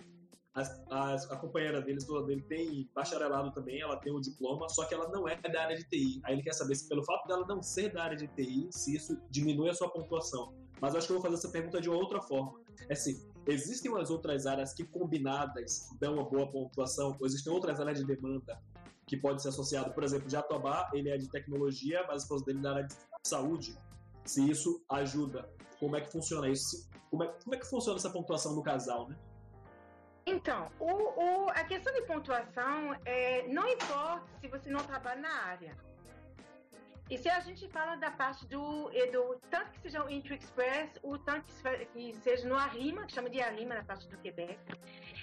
[0.57, 4.87] As- as- a companheira dele, esposa dele, tem bacharelado também, ela tem o diploma, só
[4.87, 6.21] que ela não é da área de TI.
[6.25, 8.97] Aí ele quer saber se, pelo fato dela não ser da área de TI, se
[8.97, 10.55] isso diminui a sua pontuação.
[10.81, 12.59] Mas eu acho que eu vou fazer essa pergunta de outra forma.
[12.89, 17.79] É assim, existem umas outras áreas que combinadas dão uma boa pontuação, ou existem outras
[17.79, 18.59] áreas de demanda
[19.07, 22.59] que pode ser associado, por exemplo, Jatobá, ele é de tecnologia, mas a esposa dele
[22.59, 23.79] é da área de saúde.
[24.25, 26.89] Se isso ajuda, como é que funciona isso?
[27.11, 29.17] Como é, como é que funciona essa pontuação no casal, né?
[30.27, 30.91] Então, o,
[31.47, 35.77] o- a questão de pontuação é, não importa se você não trabalha na área.
[37.09, 40.99] E se a gente fala da parte do, do tanto que seja o Intro Express,
[41.05, 44.19] ou tanto que se- que seja no Arrima, que chama de Arrima na parte do
[44.19, 44.59] Quebec,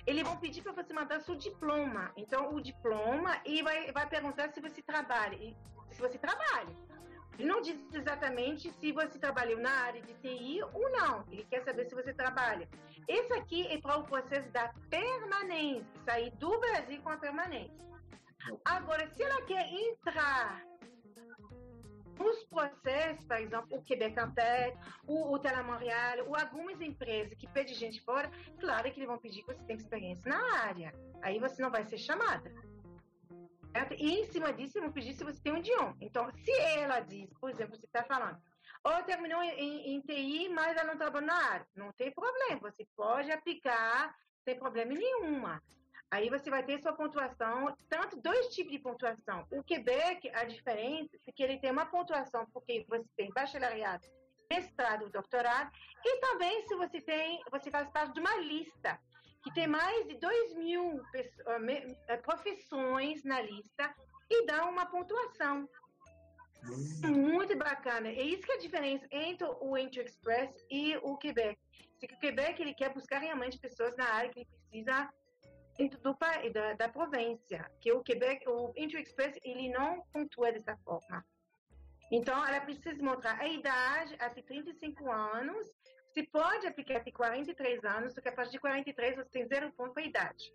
[0.07, 2.09] eles vão pedir para você mandar seu diploma.
[2.15, 5.35] Então, o diploma e vai, vai perguntar se você trabalha.
[5.35, 5.53] E
[5.91, 6.73] se você trabalha.
[7.37, 11.25] Ele não diz exatamente se você trabalhou na área de TI ou não.
[11.31, 12.69] Ele quer saber se você trabalha.
[13.07, 17.83] Esse aqui é para o processo da permanência, sair do Brasil com a permanência.
[18.65, 20.63] Agora, se ela quer entrar
[22.19, 27.73] nos processos, por exemplo, o Quebec Antec, o, o Telemontréal, ou algumas empresas que pedem
[27.73, 30.93] gente fora, claro que eles vão pedir que você tenha experiência na área.
[31.21, 32.51] Aí você não vai ser chamada.
[33.97, 35.95] E em cima disso, eles vão pedir se você tem um idioma.
[35.99, 38.39] Então, se ela diz, por exemplo, você está falando,
[38.83, 42.85] ou terminou em, em, TI, mas ela não trabalha na área, não tem problema, você
[42.95, 45.61] pode aplicar sem problema nenhuma.
[46.11, 49.47] Aí você vai ter sua pontuação, tanto dois tipos de pontuação.
[49.51, 54.05] O Quebec, a diferença é que ele tem uma pontuação porque você tem bacharelado,
[54.51, 55.71] mestrado, doutorado,
[56.05, 58.99] e também se você tem, você faz parte de uma lista
[59.43, 61.01] que tem mais de 2 mil
[61.45, 61.57] ah,
[62.07, 63.93] eh, profissões na lista
[64.29, 65.67] e dá uma pontuação.
[67.03, 68.07] Muito bacana.
[68.07, 71.59] É isso que é a diferença entre o Intro Express e o Quebec.
[71.99, 75.09] Se o Quebec ele quer buscar realmente pessoas na área que ele precisa
[75.77, 77.69] dentro do país, da, da província.
[77.81, 81.25] Que o Quebec, o Intro Express, ele não pontua dessa forma.
[82.11, 85.67] Então, ela precisa mostrar a idade até 35 anos.
[86.13, 89.93] Você pode aplicar até 43 anos, porque a partir de 43 você tem zero ponto
[89.93, 90.53] para a idade.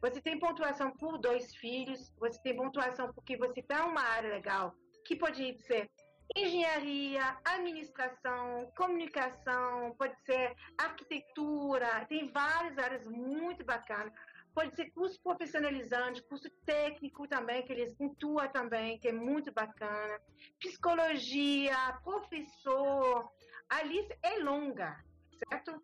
[0.00, 4.74] Você tem pontuação por dois filhos, você tem pontuação porque você está uma área legal,
[5.04, 5.90] que pode ser
[6.34, 14.14] engenharia, administração, comunicação, pode ser arquitetura, tem várias áreas muito bacanas.
[14.54, 20.18] Pode ser curso profissionalizante, curso técnico também, que eles pontuam também, que é muito bacana.
[20.58, 23.30] Psicologia, professor,
[23.68, 25.02] a lista é longa,
[25.48, 25.82] certo?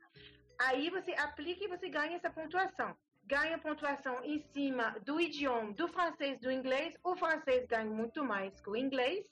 [0.59, 2.97] Aí você aplica e você ganha essa pontuação.
[3.25, 6.95] Ganha pontuação em cima do idioma, do francês, do inglês.
[7.05, 9.27] O francês ganha muito mais que o inglês,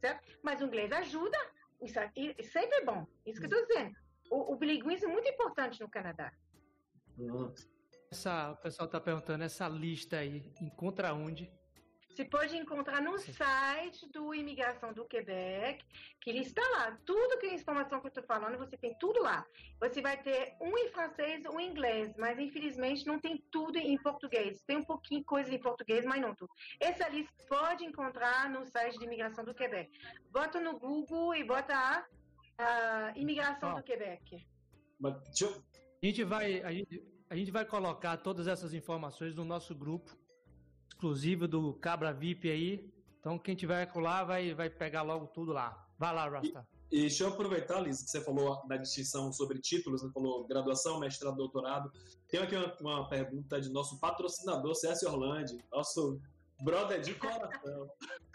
[0.00, 0.38] certo?
[0.42, 1.38] Mas o inglês ajuda.
[1.80, 3.06] Isso aqui sempre é bom.
[3.26, 3.96] Isso que eu estou dizendo.
[4.30, 6.32] O, o bilinguismo é muito importante no Canadá.
[7.18, 7.52] Hum.
[8.10, 11.50] Essa, o pessoal tá perguntando, essa lista aí, encontra onde?
[12.14, 15.82] Você pode encontrar no site do Imigração do Quebec,
[16.20, 16.98] que ele está lá.
[17.06, 19.46] Tudo que é informação que eu estou falando, você tem tudo lá.
[19.80, 23.96] Você vai ter um em francês, um em inglês, mas infelizmente não tem tudo em
[23.96, 24.60] português.
[24.66, 26.50] Tem um pouquinho de coisa em português, mas não tudo.
[26.78, 29.90] Essa lista pode encontrar no site de Imigração do Quebec.
[30.30, 32.06] Bota no Google e bota a,
[32.58, 34.46] a Imigração do Quebec.
[35.00, 35.62] Mas eu-
[36.02, 40.14] A gente vai, a gente, a gente vai colocar todas essas informações no nosso grupo
[41.02, 42.92] exclusivo do Cabra VIP aí.
[43.18, 45.88] Então quem tiver lá vai, vai pegar logo tudo lá.
[45.98, 46.66] Vai lá, Rasta.
[46.92, 51.00] E deixa eu aproveitar, Liz, que você falou da distinção sobre títulos, você falou graduação,
[51.00, 51.90] mestrado, doutorado.
[52.28, 56.20] Tem aqui uma, uma pergunta de nosso patrocinador, CS Orlando, nosso
[56.62, 57.88] brother de coração.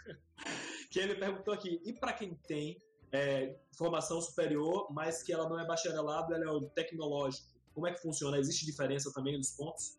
[0.90, 2.76] que ele perguntou aqui, e para quem tem
[3.12, 7.92] é, formação superior, mas que ela não é bacharelado, ela é o tecnológico, como é
[7.92, 8.38] que funciona?
[8.38, 9.97] Existe diferença também dos pontos?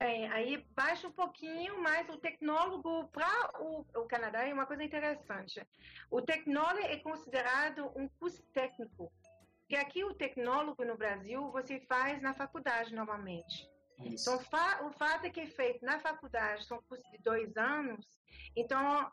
[0.00, 4.82] É, aí baixa um pouquinho, mas o tecnólogo para o, o Canadá é uma coisa
[4.82, 5.64] interessante.
[6.10, 9.12] O tecnólogo é considerado um curso técnico.
[9.60, 13.66] Porque aqui o tecnólogo no Brasil você faz na faculdade normalmente.
[14.04, 14.28] Isso.
[14.28, 18.04] Então, fa- o fato é que é feito na faculdade, são cursos de dois anos,
[18.56, 19.10] então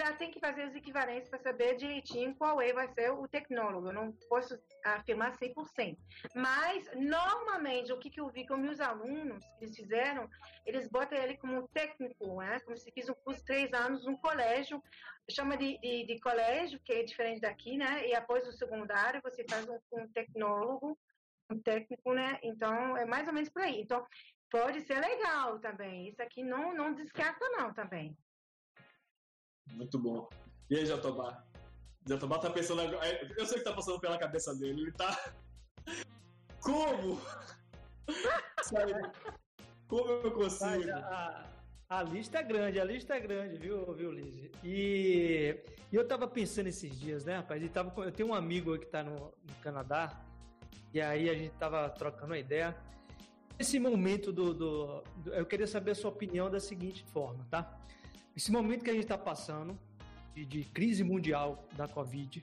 [0.00, 3.88] ela tem que fazer os equivalentes para saber direitinho qual é, vai ser o tecnólogo.
[3.88, 5.96] Eu não posso afirmar 100%.
[6.34, 10.28] Mas, normalmente, o que, que eu vi com meus alunos, eles fizeram,
[10.64, 12.60] eles botam ele como técnico, né?
[12.60, 14.82] como se fiz um curso três anos no colégio,
[15.30, 18.06] chama de, de, de colégio, que é diferente daqui, né?
[18.06, 20.98] E após o secundário, você faz um, um tecnólogo,
[21.50, 22.38] um técnico, né?
[22.42, 23.80] Então, é mais ou menos por aí.
[23.80, 24.06] Então,
[24.50, 26.08] pode ser legal também.
[26.08, 28.16] Isso aqui não, não descarta, não, também.
[29.70, 30.28] Muito bom.
[30.70, 31.44] E aí, Jatobá?
[32.06, 33.06] Jatobá tá pensando agora.
[33.06, 34.82] é, Eu sei que tá passando pela cabeça dele.
[34.82, 35.32] Ele tá.
[36.60, 37.20] Como?
[39.88, 40.90] Como eu Mas consigo?
[40.90, 41.46] a,
[41.88, 44.50] a lista é grande, a lista é grande, viu, viu Liz?
[44.64, 47.62] E, e eu tava pensando esses dias, né, rapaz?
[47.62, 50.18] E tava, eu tenho um amigo que tá no, no Canadá,
[50.94, 52.74] e aí a gente tava trocando uma ideia.
[53.58, 57.78] Esse momento do, do- do- Eu queria saber a sua opinião da seguinte forma, tá?
[58.36, 59.78] Esse momento que a gente tá passando,
[60.34, 62.42] de, de crise mundial da Covid,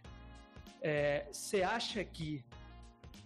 [0.82, 2.44] é, você acha que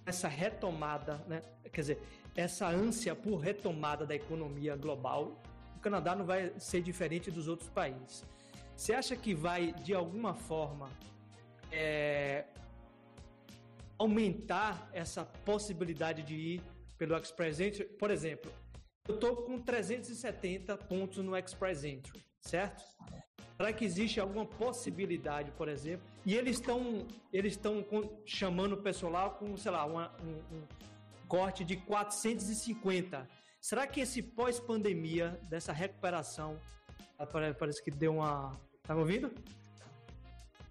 [0.06, 1.42] essa retomada, né?
[1.72, 2.02] Quer dizer,
[2.36, 5.42] essa ânsia por retomada da economia global,
[5.76, 8.26] o Canadá não vai ser diferente dos outros países.
[8.76, 10.90] você acha que vai, de alguma forma,
[11.72, 12.46] é,
[13.98, 16.62] aumentar essa possibilidade de ir
[16.98, 17.86] pelo Express Entry?
[17.86, 18.52] Por exemplo,
[19.08, 22.84] eu estou com 370 pontos no Express Entry, certo?
[23.58, 26.06] Será que existe alguma possibilidade, por exemplo?
[26.26, 27.86] E eles estão eles estão
[28.26, 30.64] chamando o pessoal com, sei lá, uma, um, um
[31.28, 33.28] corte de 450.
[33.62, 36.60] Será que esse pós-pandemia, dessa recuperação,
[37.58, 38.60] parece que deu uma.
[38.84, 39.32] Tá me ouvindo?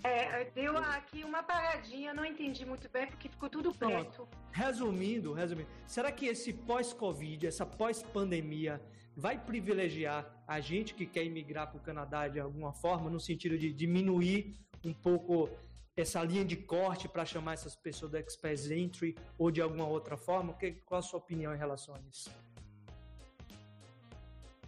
[0.04, 4.28] É, deu aqui uma paradinha, não entendi muito bem porque ficou tudo preto.
[4.50, 8.82] Resumindo, resumindo, será que esse pós-Covid, essa pós-pandemia,
[9.16, 13.58] vai privilegiar a gente que quer imigrar para o Canadá de alguma forma, no sentido
[13.58, 15.48] de diminuir um pouco
[15.96, 20.16] essa linha de corte para chamar essas pessoas do Express Entry ou de alguma outra
[20.16, 20.56] forma?
[20.86, 22.30] Qual a sua opinião em relação a isso?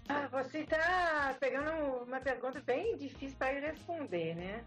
[0.09, 4.65] Ah, você está pegando uma pergunta bem difícil para responder, né?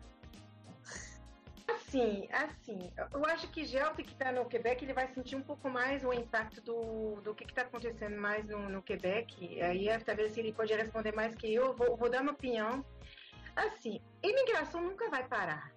[1.97, 5.69] Assim, assim, eu acho que Gelto que está no Quebec, ele vai sentir um pouco
[5.69, 9.61] mais o impacto do, do que está acontecendo mais no, no Quebec.
[9.61, 11.73] Aí talvez ele pode responder mais que eu.
[11.75, 12.85] Vou, vou dar uma opinião.
[13.55, 15.71] Assim, imigração nunca vai parar.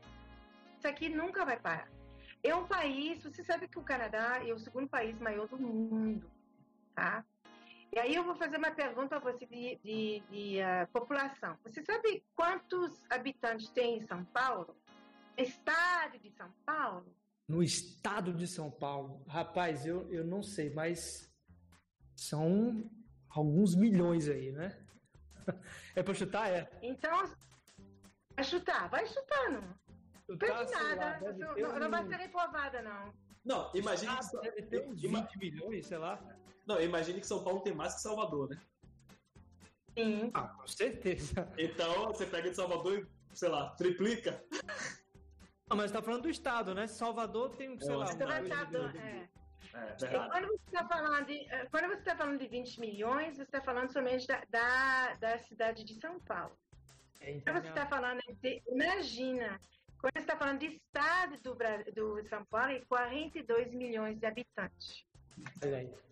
[0.77, 1.89] Isso aqui nunca vai parar.
[2.43, 6.31] É um país, você sabe que o Canadá é o segundo país maior do mundo,
[6.95, 7.25] tá?
[7.93, 11.59] E aí eu vou fazer uma pergunta a você de, de, de uh, população.
[11.65, 14.77] Você sabe quantos habitantes tem em São Paulo?
[15.37, 17.07] Estado de São Paulo?
[17.49, 19.25] No estado de São Paulo.
[19.27, 21.31] Rapaz, eu, eu não sei, mas
[22.17, 22.89] são
[23.29, 24.79] alguns milhões aí, né?
[25.97, 26.71] É pra chutar, é.
[26.81, 27.25] Então,
[28.37, 29.63] vai chutar, vai chutando.
[30.29, 31.19] Não perde nada.
[31.21, 33.13] Lá, não, não, vai ser reprovada, não.
[33.45, 34.41] Não, imagine ah, que.
[34.41, 36.21] Deve ter uns 20 milhões, sei lá.
[36.67, 38.61] Não, imagine que São Paulo tem mais que Salvador, né?
[39.99, 40.31] Sim.
[40.35, 41.53] Ah, com certeza.
[41.59, 44.45] Então, você pega de Salvador e, sei lá, triplica.
[45.71, 46.89] Não, mas tá falando do estado, né?
[46.89, 48.07] Salvador tem, sei é, lá...
[48.07, 49.29] Um é.
[49.73, 53.43] É, quando você está falando de eh, quando você está falando de 20 milhões, você
[53.43, 56.57] está falando somente da, da, da, cidade de São Paulo.
[57.21, 59.61] É, então, quando você está falando de, imagina,
[60.01, 61.55] quando você está falando de estado do,
[61.93, 65.05] do São Paulo, é 42 milhões de habitantes.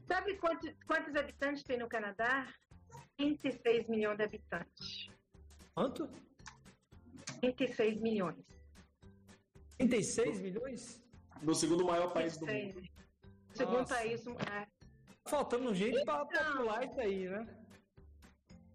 [0.07, 2.47] Sabe quantos, quantos habitantes tem no Canadá?
[3.19, 5.11] 26 milhões de habitantes.
[5.75, 6.09] Quanto?
[7.43, 8.58] 26 milhões.
[9.79, 11.03] 36 milhões?
[11.43, 12.75] No segundo maior país 26.
[12.75, 12.89] do mundo.
[13.55, 13.95] Segundo Nossa.
[13.95, 14.27] país.
[14.27, 14.67] É.
[15.27, 17.47] Faltando gente então, para popular isso aí, né?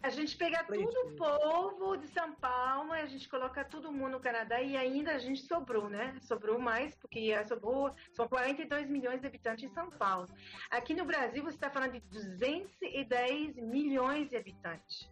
[0.02, 4.20] A gente pega tudo o povo de São Paulo, a gente coloca todo mundo no
[4.20, 6.18] Canadá e ainda a gente sobrou, né?
[6.22, 10.28] Sobrou mais, porque sobrou, são 42 milhões de habitantes em São Paulo.
[10.70, 15.10] Aqui no Brasil você está falando de 210 milhões de habitantes.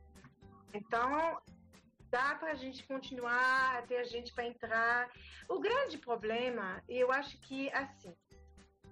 [0.73, 1.41] Então,
[2.12, 5.10] dá para a gente continuar a ter gente para entrar.
[5.50, 8.13] O grande problema, eu acho que, assim,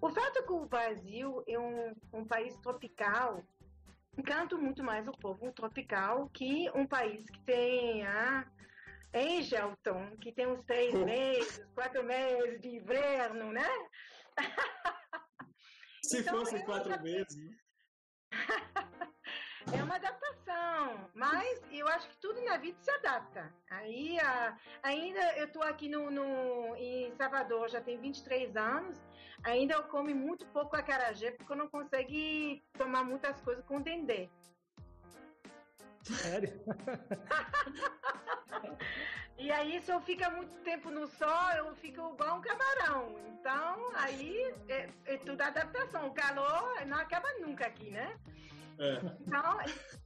[0.02, 3.44] o fato que o Brasil é um, um país tropical
[4.18, 8.46] encanta muito mais o povo tropical que um país que tem a
[9.14, 13.68] em Gelton, que tem uns três meses, quatro meses de inverno, né?
[16.04, 16.98] Se então, fosse quatro uma...
[16.98, 17.58] meses.
[19.78, 23.54] É uma adaptação, mas eu acho que tudo na vida se adapta.
[23.70, 28.98] Aí, a, ainda eu estou aqui no, no, em Salvador, já tem 23 anos,
[29.44, 34.30] Ainda eu como muito pouco acarajé porque eu não consigo tomar muitas coisas com dendê.
[36.04, 36.60] Sério?
[39.38, 43.16] e aí, se eu ficar muito tempo no sol, eu fico igual um camarão.
[43.30, 46.08] Então, aí é, é tudo adaptação.
[46.08, 48.18] O calor não acaba nunca aqui, né?
[48.80, 49.02] É.
[49.28, 49.60] Então,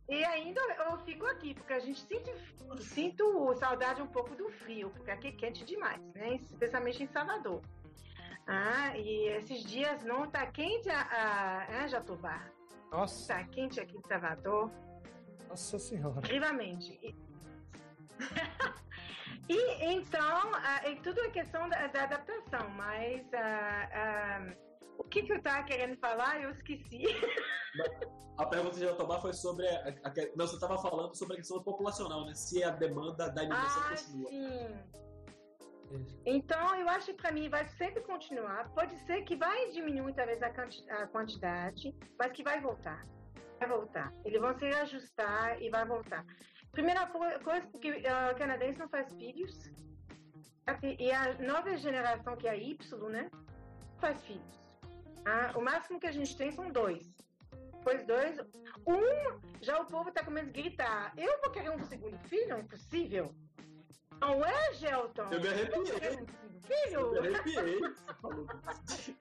[0.09, 2.33] e ainda eu fico aqui, porque a gente sente,
[2.81, 6.35] sinto saudade um pouco do frio, porque aqui é quente demais, né?
[6.35, 7.61] Especialmente em Salvador.
[8.47, 12.43] Ah, e esses dias não tá quente a, a, a Jatobá.
[12.91, 13.35] Nossa.
[13.35, 14.71] Tá quente aqui em Salvador.
[15.47, 16.17] Nossa Senhora.
[16.17, 16.99] Incrívelmente.
[17.01, 17.15] E,
[19.53, 25.23] e então, uh, é tudo é questão da, da adaptação, mas uh, uh, o que,
[25.23, 27.03] que eu estava querendo falar, eu esqueci.
[28.37, 29.67] A pergunta de Jatobá foi sobre.
[29.67, 32.33] A, a, não, você estava falando sobre a questão populacional, né?
[32.33, 34.29] Se a demanda da imigração ah, continua.
[34.29, 35.03] Sim.
[36.25, 38.69] Então, eu acho que para mim vai sempre continuar.
[38.69, 43.05] Pode ser que vai diminuir talvez a quantidade, mas que vai voltar.
[43.59, 44.11] Vai voltar.
[44.25, 46.25] Eles vão se ajustar e vai voltar.
[46.71, 49.71] Primeira coisa, porque uh, o canadense não faz filhos.
[50.97, 53.29] E a nova geração, que é a Y, né?
[53.99, 54.62] Faz filhos.
[55.25, 57.07] Ah, o máximo que a gente tem são dois.
[57.77, 58.39] Depois dois.
[58.87, 61.13] Um, já o povo está começando a gritar.
[61.17, 62.49] Eu vou querer um segundo filho?
[62.49, 63.33] Não é possível.
[64.21, 65.29] Não é, Gelton?
[65.31, 66.25] Eu me arrepiei.
[66.61, 67.15] Filho!
[67.15, 67.79] Eu me arrepiei.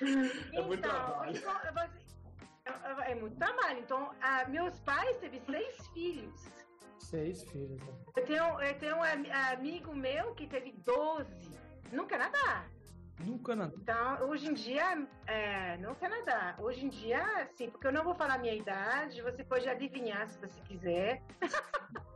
[0.00, 0.56] Isso.
[0.56, 1.36] É muito trabalho.
[1.36, 3.78] então, é, muito trabalho.
[3.78, 6.50] Então, ah, meus pais teve seis filhos.
[6.98, 7.80] Seis filhos.
[7.80, 7.92] né?
[8.16, 11.50] Eu tenho, eu tenho um ami- amigo meu que teve 12
[11.92, 12.64] no Canadá.
[13.24, 13.72] No Canadá.
[13.76, 18.14] Então, hoje em dia, é, no Canadá, hoje em dia, sim, porque eu não vou
[18.14, 21.22] falar a minha idade, você pode adivinhar se você quiser.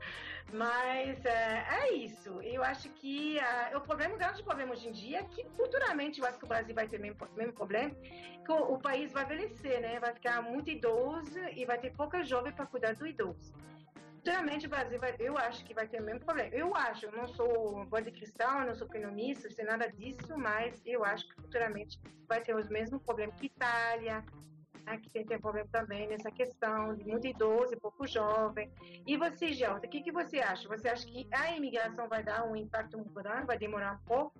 [0.53, 2.41] Mas é, é isso.
[2.43, 6.21] Eu acho que ah, o problema, o grande problema hoje em dia é que futuramente
[6.21, 7.91] eu acho que o Brasil vai ter o mesmo, mesmo problema,
[8.45, 9.99] que o, o país vai envelhecer, né?
[9.99, 13.53] Vai ficar muito idoso e vai ter pouca jovem para cuidar do idoso.
[14.27, 16.53] Futuramente o Brasil vai, eu acho que vai ter o mesmo problema.
[16.53, 19.87] Eu acho, eu não sou boa de cristal, eu não sou economista, não sei nada
[19.87, 24.25] disso, mas eu acho que futuramente vai ter os mesmos problemas que Itália,
[24.85, 28.69] né, que tem, tem problema também nessa questão de muito idoso e pouco jovem.
[29.07, 30.69] E você, Gelta, o que, que você acha?
[30.71, 34.37] Você acha que a imigração vai dar um impacto muito grande, vai demorar um pouco?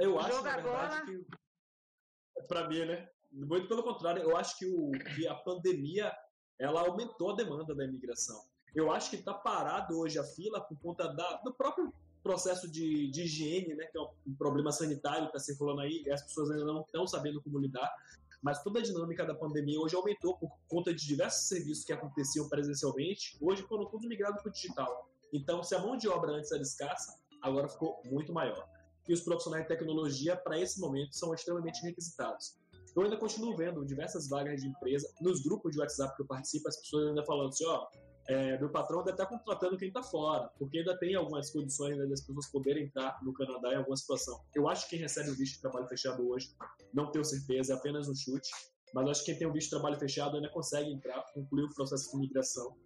[0.00, 1.06] Eu acho, Joga na verdade, bola.
[1.06, 2.46] que.
[2.46, 3.08] Pra mim, né?
[3.32, 6.12] Muito pelo contrário, eu acho que, o, que a pandemia
[6.58, 8.42] ela aumentou a demanda da imigração.
[8.74, 11.92] Eu acho que está parado hoje a fila por conta da, do próprio
[12.22, 13.84] processo de, de higiene, né?
[13.86, 17.06] Que é um problema sanitário que está circulando aí, e as pessoas ainda não estão
[17.06, 17.92] sabendo como lidar.
[18.40, 22.48] Mas toda a dinâmica da pandemia hoje aumentou por conta de diversos serviços que aconteciam
[22.48, 25.08] presencialmente, hoje foram todos migrados para o digital.
[25.32, 28.68] Então, se a mão de obra antes era escassa, agora ficou muito maior.
[29.08, 32.56] E os profissionais de tecnologia, para esse momento, são extremamente requisitados.
[32.94, 36.68] Eu ainda continuo vendo diversas vagas de empresa, nos grupos de WhatsApp que eu participo,
[36.68, 37.86] as pessoas ainda falando assim, ó,
[38.28, 42.06] é, meu patrão ainda está contratando quem está fora, porque ainda tem algumas condições né,
[42.06, 44.44] das pessoas poderem entrar no Canadá em alguma situação.
[44.54, 46.54] Eu acho que quem recebe o visto de trabalho fechado hoje,
[46.92, 48.50] não tenho certeza, é apenas um chute,
[48.94, 51.74] mas acho que quem tem o visto de trabalho fechado ainda consegue entrar, concluir o
[51.74, 52.76] processo de imigração.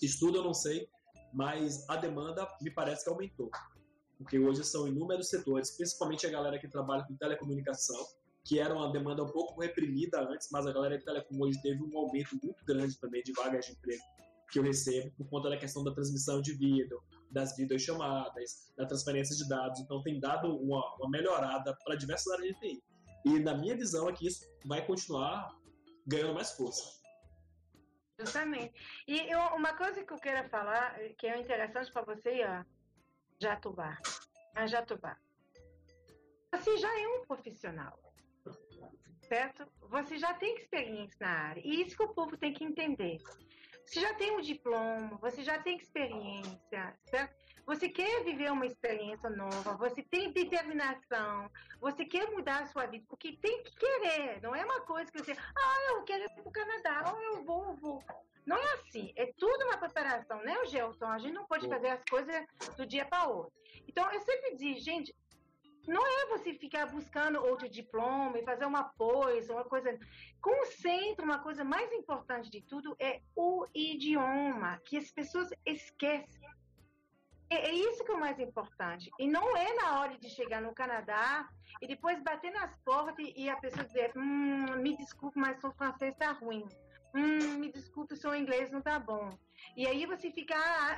[0.00, 0.88] Estudo eu não sei,
[1.34, 3.50] mas a demanda me parece que aumentou.
[4.16, 7.98] Porque hoje são inúmeros setores, principalmente a galera que trabalha com telecomunicação,
[8.44, 11.82] que era uma demanda um pouco reprimida antes, mas a galera de telecom hoje teve
[11.82, 14.02] um aumento muito grande também de vagas de emprego
[14.52, 19.34] que eu recebo por conta da questão da transmissão de vídeo, das videochamadas, da transferência
[19.34, 19.80] de dados.
[19.80, 22.84] Então tem dado uma, uma melhorada para diversas áreas de TI.
[23.24, 25.56] E na minha visão é que isso vai continuar
[26.06, 27.00] ganhando mais força.
[28.18, 28.74] Justamente.
[29.08, 32.62] E uma coisa que eu quero falar, que é interessante para você, ó,
[33.40, 33.98] Jatubá.
[34.54, 35.16] A Jatubá.
[36.54, 37.98] Você já é um profissional,
[39.28, 39.66] certo?
[39.88, 41.62] Você já tem experiência na área.
[41.64, 43.18] E isso que o povo tem que entender.
[43.84, 47.34] Você já tem um diploma, você já tem experiência, certo?
[47.66, 51.48] Você quer viver uma experiência nova, você tem determinação,
[51.80, 55.18] você quer mudar a sua vida, porque tem que querer, não é uma coisa que
[55.18, 58.02] você, ah, eu quero ir para o Canadá, ou eu vou, eu vou.
[58.44, 61.06] Não é assim, é tudo uma preparação, né, Gelton?
[61.06, 62.44] A gente não pode fazer as coisas
[62.76, 63.52] do dia para outro.
[63.86, 65.14] Então, eu sempre digo, gente,
[65.86, 69.98] não é você ficar buscando outro diploma e fazer uma pós, uma coisa.
[70.40, 76.48] Concentra, uma coisa mais importante de tudo é o idioma, que as pessoas esquecem.
[77.50, 79.10] É, é isso que é o mais importante.
[79.18, 81.48] E não é na hora de chegar no Canadá
[81.80, 86.12] e depois bater nas portas e a pessoa dizer: hum, me desculpe, mas seu francês
[86.12, 86.64] está ruim.
[87.14, 89.30] Hum, me desculpe, seu inglês não tá bom.
[89.76, 90.56] E aí você fica,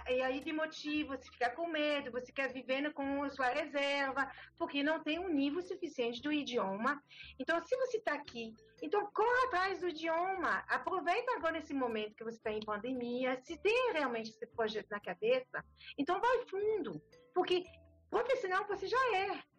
[0.09, 4.83] e aí de motivo, você fica com medo, você fica vivendo com sua reserva, porque
[4.83, 7.03] não tem um nível suficiente do idioma.
[7.39, 10.65] Então, se você está aqui, então corra atrás do idioma.
[10.69, 13.41] Aproveita agora esse momento que você está em pandemia.
[13.43, 15.65] Se tem realmente esse projeto na cabeça,
[15.99, 17.03] então vai fundo.
[17.35, 17.65] Porque
[18.11, 19.54] profissional você já é.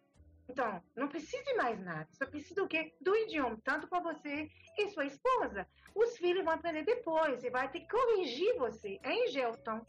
[0.48, 2.08] Então, não precisa de mais nada.
[2.12, 2.94] Só precisa do quê?
[3.00, 5.66] Do idioma, tanto para você e sua esposa.
[5.94, 9.80] Os filhos vão aprender depois e vai ter que corrigir você, hein, Gelton?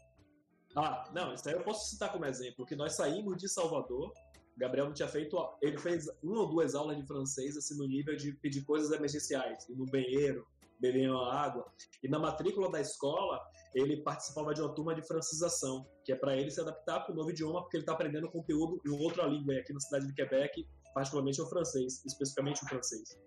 [0.76, 4.12] Ah, não, isso aí eu posso citar como exemplo, que nós saímos de Salvador,
[4.56, 8.16] Gabriel não tinha feito, ele fez uma ou duas aulas de francês, assim, no nível
[8.16, 10.46] de pedir coisas emergenciais, no banheiro,
[10.80, 11.70] beber uma água.
[12.02, 13.40] E na matrícula da escola,
[13.74, 17.16] ele participava de uma turma de francização, que é para ele se adaptar para o
[17.16, 20.14] novo idioma, porque ele está aprendendo conteúdo em outra língua, e aqui na cidade de
[20.14, 23.18] Quebec, particularmente o francês, especificamente o francês.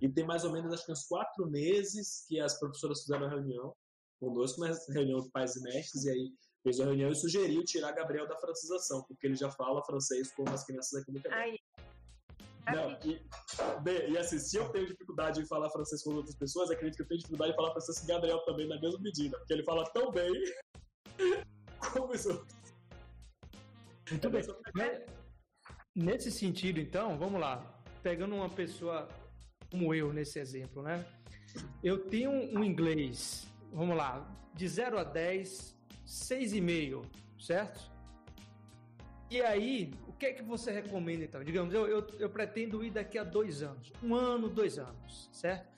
[0.00, 3.30] E tem mais ou menos, acho que uns quatro meses que as professoras fizeram a
[3.30, 3.74] reunião
[4.20, 6.32] conosco, uma reunião de pais e mestres, e aí
[6.62, 10.44] fez a reunião e sugeriu tirar Gabriel da francização, porque ele já fala francês com
[10.48, 11.40] as crianças aqui no Quebec.
[11.40, 11.58] Aí.
[12.72, 13.20] Não, e,
[13.82, 17.02] bem, e assim, se eu tenho dificuldade em falar francês com outras pessoas, acredito que
[17.02, 19.64] eu tenho dificuldade em falar francês com o Gabriel também, na mesma medida, porque ele
[19.64, 20.32] fala tão bem
[21.92, 22.56] como os outros.
[24.10, 24.42] Muito bem.
[25.94, 27.80] Nesse sentido, então, vamos lá.
[28.02, 29.08] Pegando uma pessoa
[29.70, 31.04] como eu nesse exemplo, né?
[31.82, 37.04] Eu tenho um inglês, vamos lá, de 0 a 10, 6,5.
[37.38, 37.97] certo?
[39.30, 41.44] E aí, o que é que você recomenda então?
[41.44, 45.68] Digamos, eu, eu, eu pretendo ir daqui a dois anos, um ano, dois anos, certo?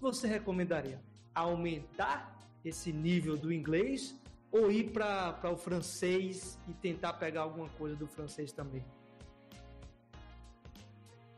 [0.00, 1.02] Você recomendaria?
[1.34, 4.16] Aumentar esse nível do inglês
[4.52, 8.84] ou ir para o francês e tentar pegar alguma coisa do francês também?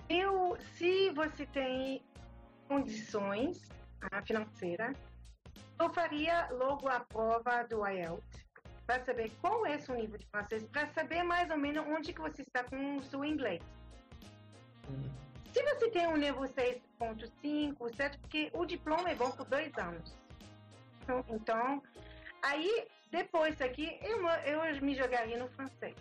[0.08, 2.02] Eu, se você tem
[2.68, 3.66] condições
[4.02, 4.96] ah, financeiras,
[5.80, 8.41] eu faria logo a prova do IELTS
[8.86, 12.20] para saber qual é seu nível de francês, para saber mais ou menos onde que
[12.20, 13.62] você está com o seu inglês.
[15.52, 18.18] Se você tem um nível 6.5, certo?
[18.20, 20.14] Porque o diploma é bom por dois anos.
[21.02, 21.82] Então, então
[22.42, 25.94] aí, depois aqui, eu, eu me jogaria no francês.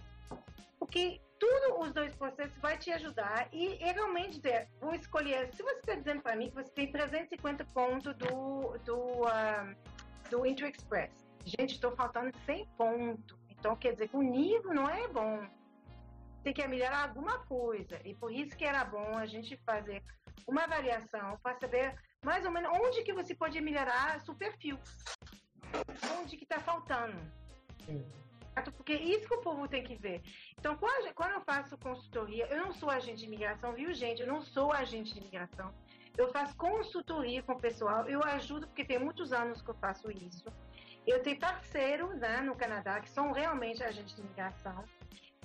[0.79, 4.39] Porque tudo os dois processos vai te ajudar e, e realmente
[4.79, 8.97] vou escolher, se você está dizendo para mim que você tem 350 pontos do, do,
[9.23, 9.75] uh,
[10.29, 11.11] do Intro Express,
[11.45, 15.45] gente, estou faltando 100 pontos, então quer dizer que o nível não é bom,
[16.43, 20.03] tem que melhorar alguma coisa e por isso que era bom a gente fazer
[20.47, 24.77] uma avaliação para saber mais ou menos onde que você pode melhorar seu perfil,
[26.19, 27.19] onde que está faltando.
[27.85, 28.05] Sim.
[28.75, 30.21] Porque isso que o povo tem que ver.
[30.59, 34.21] Então, quando eu faço consultoria, eu não sou agente de imigração, viu, gente?
[34.21, 35.73] Eu não sou agente de imigração.
[36.17, 40.11] Eu faço consultoria com o pessoal, eu ajudo, porque tem muitos anos que eu faço
[40.11, 40.43] isso.
[41.05, 44.85] Eu tenho parceiros né, no Canadá que são realmente agentes de imigração.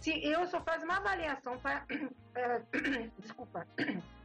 [0.01, 1.87] Se eu só faço uma avaliação para.
[3.19, 3.67] desculpa.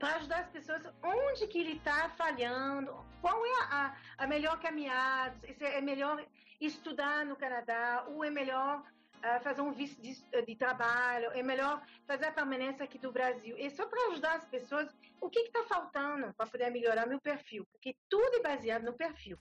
[0.00, 5.36] para ajudar as pessoas onde que ele está falhando, qual é a, a melhor caminhada,
[5.52, 6.24] se é melhor
[6.58, 10.14] estudar no Canadá, ou é melhor uh, fazer um visto de,
[10.46, 13.54] de, trabalho, é melhor fazer a permanência aqui do Brasil.
[13.58, 14.88] É só para ajudar as pessoas
[15.20, 19.38] o que está faltando para poder melhorar meu perfil, porque tudo é baseado no perfil.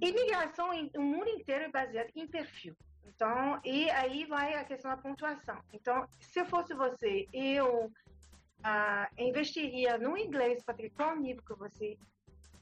[0.00, 2.74] Imigração, o mundo inteiro é baseado em perfil.
[3.06, 5.60] Então, e aí vai a questão da pontuação.
[5.72, 11.54] Então, se eu fosse você, eu uh, investiria no inglês para ver qual nível que
[11.54, 11.98] você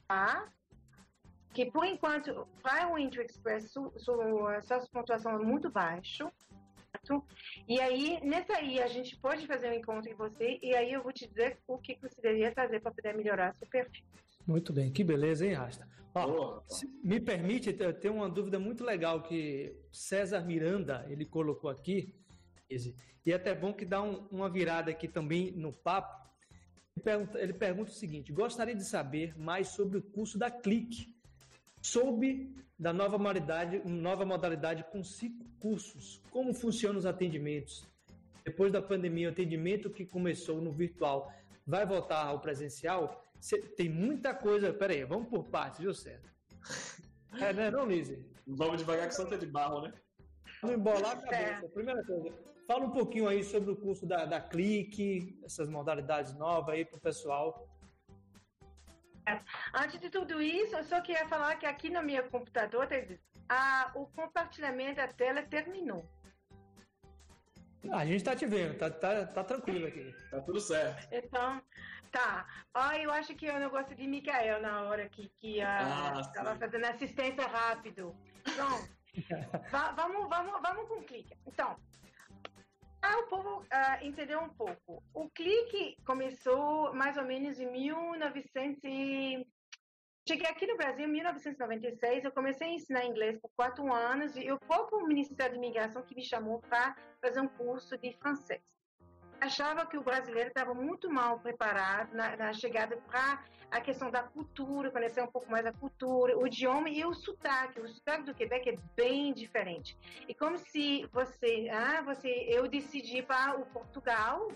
[0.01, 0.51] está,
[1.53, 6.31] que por enquanto, para o Intro Express, su, su, a sua pontuação é muito baixa.
[7.67, 11.01] E aí, nessa aí, a gente pode fazer um encontro em você e aí eu
[11.01, 14.05] vou te dizer o que você deveria fazer para poder melhorar seu perfil.
[14.49, 15.87] Muito bem, que beleza, hein, Rasta?
[16.15, 16.63] Ó,
[17.03, 22.15] me permite ter uma dúvida muito legal que César Miranda ele colocou aqui,
[22.67, 26.27] e é até bom que dá um, uma virada aqui também no papo.
[26.95, 31.15] Ele pergunta, ele pergunta o seguinte: gostaria de saber mais sobre o curso da Clique
[31.79, 36.23] Soube da nova modalidade, nova modalidade com cinco cursos.
[36.31, 37.85] Como funcionam os atendimentos?
[38.43, 41.31] Depois da pandemia, o atendimento que começou no virtual
[41.67, 43.28] vai voltar ao presencial?
[43.39, 44.73] Cê, tem muita coisa.
[44.73, 46.29] Pera aí, vamos por partes, viu, César?
[47.39, 48.25] É, né, não, Lise?
[48.47, 49.93] Vamos devagar que Santa de barro, né?
[50.63, 51.65] Vamos embolar a cabeça.
[51.65, 51.69] É.
[51.69, 52.33] Primeira coisa,
[52.67, 56.97] fala um pouquinho aí sobre o curso da, da Clique, essas modalidades novas aí para
[56.97, 57.69] o pessoal.
[59.75, 62.87] Antes de tudo isso, eu só queria falar que aqui no meu computador
[63.47, 66.03] a, o compartilhamento da tela terminou.
[67.91, 70.13] Ah, a gente tá te vendo, tá, tá, tá tranquilo aqui.
[70.29, 71.07] Tá tudo certo.
[71.11, 71.61] Então,
[72.11, 72.45] tá.
[72.73, 76.55] Ó, eu acho que eu não gosto de Mikael na hora que, que ah, estava
[76.55, 78.15] fazendo assistência rápido.
[78.47, 78.87] Então,
[79.95, 81.35] vamos, vamos, vamos com o clique.
[81.45, 81.75] Então,
[83.01, 85.03] ah, o povo uh, entendeu um pouco.
[85.13, 89.47] O clique começou mais ou menos em 1900
[90.27, 94.51] Cheguei aqui no Brasil em 1996, eu comecei a ensinar inglês por quatro anos e
[94.51, 98.61] o próprio Ministério de Imigração que me chamou para fazer um curso de francês
[99.41, 104.23] achava que o brasileiro estava muito mal preparado na, na chegada para a questão da
[104.23, 107.79] cultura, conhecer um pouco mais a cultura, o idioma e o sotaque.
[107.79, 109.97] O sotaque do Quebec é bem diferente.
[110.27, 114.51] E como se você, ah, você, eu decidi para o Portugal,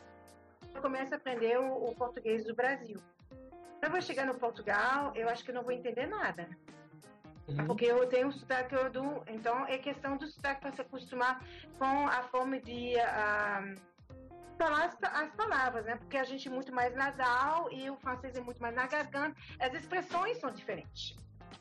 [0.73, 2.97] eu começo a aprender o, o português do Brasil.
[3.81, 6.49] Eu vou chegar no Portugal, eu acho que não vou entender nada.
[7.47, 7.67] Uhum.
[7.67, 9.21] Porque eu tenho um sotaque do.
[9.27, 11.45] Então, é questão do sotaque para se acostumar
[11.77, 12.95] com a forma de.
[12.95, 13.92] Uh,
[14.63, 15.95] falar as, as, palavras, né?
[15.97, 19.35] Porque a gente é muito mais nasal e o francês é muito mais na garganta.
[19.59, 21.15] As expressões são diferentes,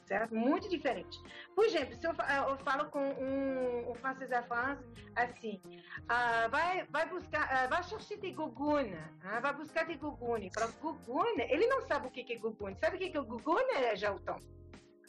[0.06, 0.34] certo?
[0.34, 1.20] Muito diferentes.
[1.54, 4.84] Por exemplo, se eu, eu falo com um, um francês da França
[5.16, 5.60] assim,
[6.08, 10.50] ah, vai, vai buscar, ah, vai chercher de gugune, ah, vai buscar de gugune.
[10.50, 12.76] Para gugune, ele não sabe o que é gugune.
[12.76, 14.38] Sabe o que é gugune, Gelton?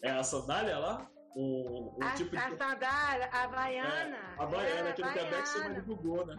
[0.01, 1.07] É a sandália lá?
[1.35, 2.57] O, o a, tipo a de...
[2.57, 4.17] sandália, a havaiana.
[4.17, 6.35] É, a havaiana, é, aquele Quebec chama de guguna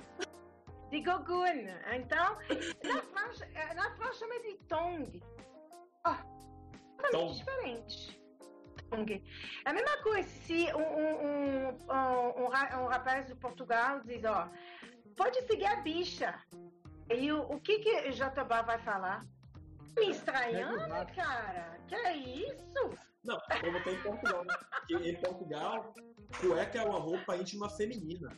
[0.95, 1.67] de Gogun.
[1.93, 2.39] Então,
[2.85, 5.23] na França, na França chama de Tong.
[6.07, 8.25] Oh, totalmente diferente.
[9.65, 14.49] É a mesma coisa se um, um, um, um, ra- rapaz de Portugal diz, ó,
[15.17, 16.33] pode seguir a bicha.
[17.11, 19.21] E o, o que que Jatobá vai falar?
[19.97, 21.77] Me estranhando, cara?
[21.89, 22.91] Que é isso?
[23.25, 24.55] Não, como tem em Portugal, né?
[24.71, 25.95] Porque em Portugal,
[26.41, 28.29] cueca é uma roupa íntima feminina.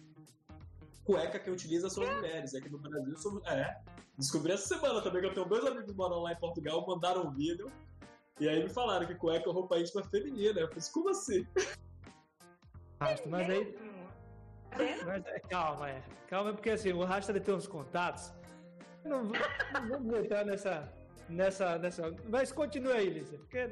[1.07, 2.55] Cueca que utiliza são as mulheres.
[2.55, 3.47] Aqui no Brasil, somos...
[3.47, 3.81] é.
[4.19, 7.27] Descobri essa semana também que eu tenho dois amigos que moram lá em Portugal, mandaram
[7.27, 7.71] um vídeo.
[8.41, 10.61] E aí me falaram que cueca é roupa íntima feminina.
[10.61, 11.47] Eu falei, como assim?
[13.01, 13.79] Rasta, mas aí.
[15.07, 16.03] Mas, é, calma, é.
[16.29, 18.33] Calma, porque assim, o Rasta ele tem uns contatos.
[19.05, 19.39] Não, v-
[19.73, 20.93] não vamos entrar nessa.
[21.29, 22.15] Nessa, nessa.
[22.29, 23.37] Mas continue aí, Lisa.
[23.39, 23.69] Porque...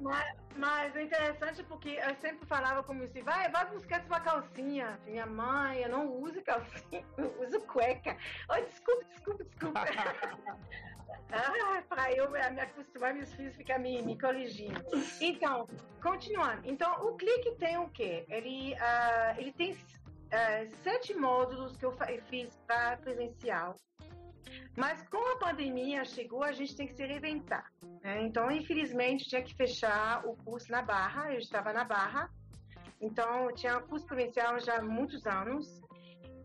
[0.00, 4.98] Mas, mas é interessante porque eu sempre falava como assim, vai, vai buscar sua calcinha.
[5.06, 8.16] Minha mãe, eu não uso calcinha, eu uso cueca.
[8.48, 9.80] Oh, desculpa, desculpa, desculpa.
[11.32, 14.80] ah, para eu me acostumar, meus filhos ficam me, me corrigindo.
[15.20, 15.68] Então,
[16.00, 16.62] continuando.
[16.64, 18.24] Então, o clique tem o quê?
[18.28, 19.76] Ele, ah, ele tem
[20.30, 21.92] ah, sete módulos que eu
[22.28, 23.76] fiz para presencial.
[24.76, 27.70] Mas com a pandemia chegou, a gente tem que se reinventar.
[28.02, 28.22] né?
[28.22, 31.32] Então, infelizmente, tinha que fechar o curso na Barra.
[31.32, 32.30] Eu estava na Barra.
[33.00, 35.82] Então, eu tinha curso presencial já há muitos anos.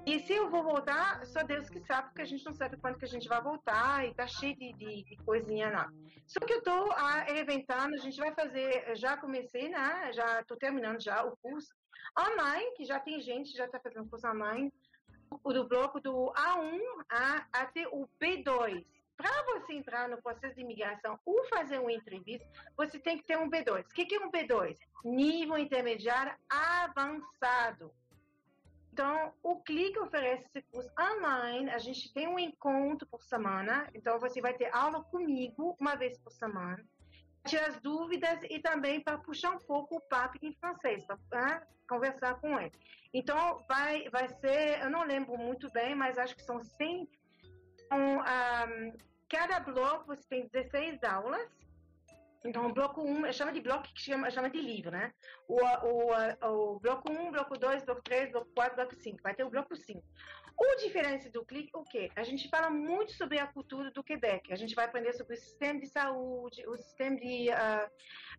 [0.06, 2.98] E se eu vou voltar, só Deus que sabe, porque a gente não sabe quando
[2.98, 5.92] que a gente vai voltar e tá cheio de, de, de coisinha lá.
[6.26, 10.12] Só que eu tô ah, reinventando, a gente vai fazer, já comecei, né?
[10.14, 11.68] Já tô terminando já o curso
[12.18, 14.72] online, que já tem gente que já tá fazendo curso online,
[15.44, 18.86] do bloco do A1 a, até o B2.
[19.16, 23.38] Para você entrar no processo de imigração ou fazer uma entrevista, você tem que ter
[23.38, 23.86] um B2.
[23.86, 24.78] O que é um B2?
[25.04, 27.92] Nível intermediário avançado.
[28.94, 31.70] Então, o Clique oferece esse curso online.
[31.70, 33.88] A gente tem um encontro por semana.
[33.94, 36.84] Então, você vai ter aula comigo uma vez por semana.
[37.48, 42.36] Tirar as dúvidas e também para puxar um pouco o papo em francês, para conversar
[42.42, 42.72] com ele.
[43.14, 47.10] Então, vai, vai ser, eu não lembro muito bem, mas acho que são 100.
[47.92, 48.94] Um, um,
[49.30, 51.50] cada bloco você tem 16 aulas.
[52.46, 55.12] Então, o bloco 1, um, chama de bloco que chama, chama de livro, né?
[55.48, 59.24] O, o, o bloco 1, um, bloco 2, bloco 3, bloco 4, bloco 5.
[59.24, 60.02] Vai ter o bloco 5.
[60.60, 62.10] O diferença do clique, o quê?
[62.16, 64.52] A gente fala muito sobre a cultura do Quebec.
[64.52, 67.88] A gente vai aprender sobre o sistema de saúde, o sistema de uh,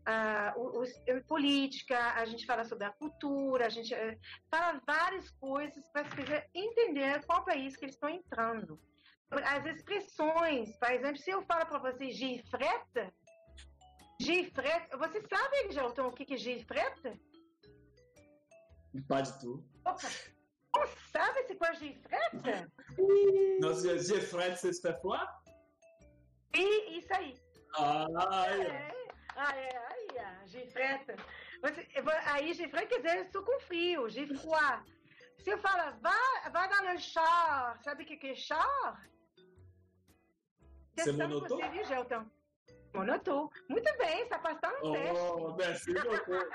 [0.09, 4.19] uh, o, o política, a gente fala sobre a cultura, a gente uh,
[4.51, 8.81] fala várias coisas para as pessoas entender qual país que eles estão entrando.
[9.31, 13.12] As expressões, por exemplo, se eu falo para você gifrete,
[14.21, 17.12] gifrete, você sabe, Gelton, o que é gifrete?
[19.07, 19.64] Pas du tout.
[19.85, 20.38] Opa!
[21.12, 22.68] Sabe c'est quoi gifrete?
[23.61, 25.20] Non, Gifrete, c'est se fait quoi?
[26.55, 27.35] E isso aí.
[27.76, 28.62] Ah, aí.
[28.62, 28.93] É.
[29.37, 31.12] Ah, é, aí, ah, gifrete.
[31.62, 31.89] Você,
[32.26, 34.83] aí, gifrete quer dizer estou com frio, gifroid.
[35.39, 36.18] Se eu falo, vá,
[36.53, 39.11] vá dans le char, sabe o que é char?
[40.97, 41.57] Você monotou?
[41.57, 42.26] Você, viu, Gelton?
[42.95, 43.51] Monotou.
[43.68, 45.91] Muito bem, está passando um teste.
[45.91, 46.49] Oh, beaucoup.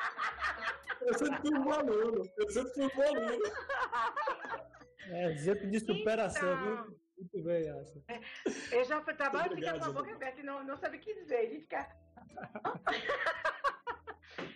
[1.02, 2.30] Eu sempre fui um aluno.
[2.38, 3.44] Eu sempre fui um aluno.
[5.10, 6.86] É, exemplo de superação, Então.
[6.86, 7.04] viu?
[7.18, 8.04] Muito bem, Asa.
[8.72, 10.98] Eu já fui trabalho e fica Obrigado, com a boca aberta e não, não sabe
[10.98, 11.44] o que dizer.
[11.44, 11.90] Ele fica.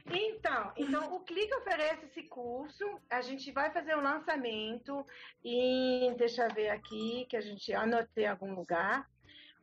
[0.09, 2.85] Então, então, o Clique oferece esse curso.
[3.09, 5.05] A gente vai fazer o lançamento
[5.43, 9.05] em, deixa eu ver aqui, que a gente anotei em algum lugar.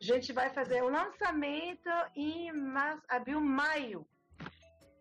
[0.04, 4.06] A gente vai fazer o lançamento em março, abril, maio.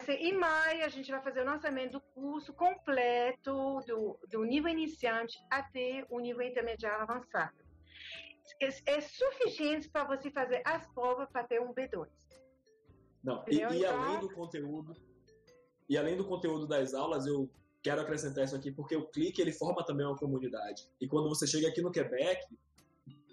[0.08, 5.38] Em maio, a gente vai fazer o lançamento do curso completo, do, do nível iniciante
[5.52, 7.54] até o nível intermediário avançado.
[8.62, 12.08] É, é suficiente para você fazer as provas para ter um B2.
[13.22, 14.96] Não, e, e Então- além do conteúdo,
[15.90, 17.50] e além do conteúdo das aulas, eu
[17.82, 20.88] quero acrescentar isso aqui porque o Clique ele forma também uma comunidade.
[21.02, 22.42] E quando você chega aqui no Quebec,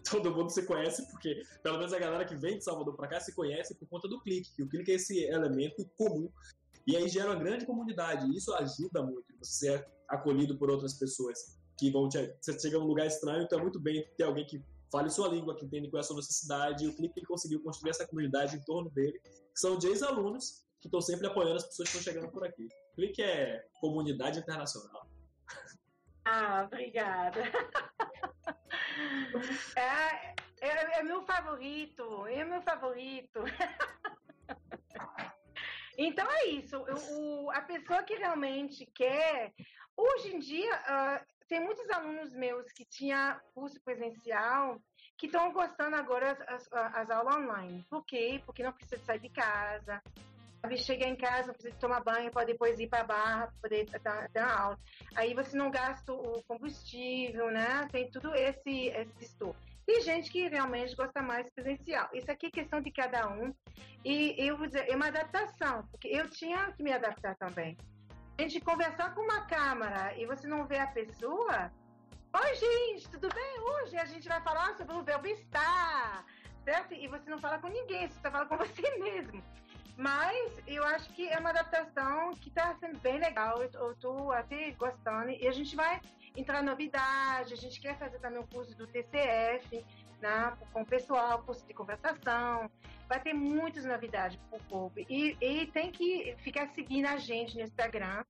[0.10, 3.20] todo mundo se conhece porque pelo menos a galera que vem de Salvador para cá
[3.20, 4.54] se conhece por conta do Clique.
[4.54, 6.30] Que o Clique é esse elemento comum
[6.86, 8.26] e aí gera uma grande comunidade.
[8.26, 12.78] E isso ajuda muito você ser acolhido por outras pessoas que vão te, você chega
[12.78, 15.88] num lugar estranho, então é muito bem ter alguém que fale sua língua, que entende
[15.88, 16.84] qual é a sua necessidade.
[16.84, 20.88] E o Clique conseguiu construir essa comunidade em torno dele, que são de ex-alunos que
[20.88, 22.68] estão sempre apoiando as pessoas que estão chegando por aqui.
[22.94, 25.06] Clique é comunidade internacional.
[26.24, 27.40] Ah, obrigada.
[29.76, 33.40] É, é, é meu favorito, é meu favorito.
[35.98, 36.78] Então é isso.
[36.78, 39.52] O, o- a pessoa que realmente quer.
[39.94, 44.80] Hoje em dia, ah, tem muitos alunos meus que tinham curso presencial
[45.18, 47.84] que estão gostando agora as, as, as aulas online.
[47.90, 48.40] Por quê?
[48.46, 50.02] Porque não precisa sair de casa.
[50.60, 54.28] Sabe, Chega em casa, precisa tomar banho, pode depois ir para a barra, poder dar,
[54.28, 54.78] dar aula.
[55.16, 57.88] Aí você não gasta o combustível, né?
[57.90, 59.56] Tem tudo esse, distúrbio.
[59.86, 62.08] Tem gente que realmente gosta mais presencial.
[62.12, 63.52] Isso aqui é questão de cada um.
[64.04, 67.76] E eu vou dizer, é uma adaptação, porque eu tinha que me adaptar também.
[68.38, 71.72] A gente conversar com uma câmera e você não vê a pessoa.
[72.32, 73.60] Oi, gente, tudo bem?
[73.60, 76.24] Hoje a gente vai falar sobre o verbo estar,
[76.64, 76.94] certo?
[76.94, 79.42] E você não fala com ninguém, você está falando com você mesmo.
[80.00, 83.62] Mas eu acho que é uma adaptação que está sendo bem legal.
[83.62, 85.28] Eu estou até gostando.
[85.28, 86.00] E a gente vai
[86.34, 87.52] entrar novidade.
[87.52, 89.84] A gente quer fazer também o curso do TCF,
[90.22, 92.70] né, com o pessoal, curso de conversação.
[93.06, 94.92] Vai ter muitas novidades para o povo.
[94.96, 98.24] E, e, tem que ficar seguindo a gente no Instagram,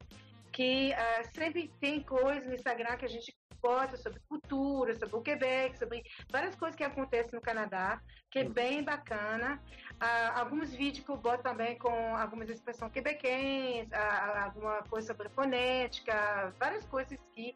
[0.52, 5.20] que uh, sempre tem coisas no Instagram que a gente bota sobre cultura, sobre o
[5.20, 9.60] Quebec, sobre várias coisas que acontecem no Canadá, que é bem bacana.
[9.94, 15.28] Uh, alguns vídeos que eu boto também com algumas expressões quebequenses, uh, alguma coisa sobre
[15.28, 17.54] fonética, várias coisas que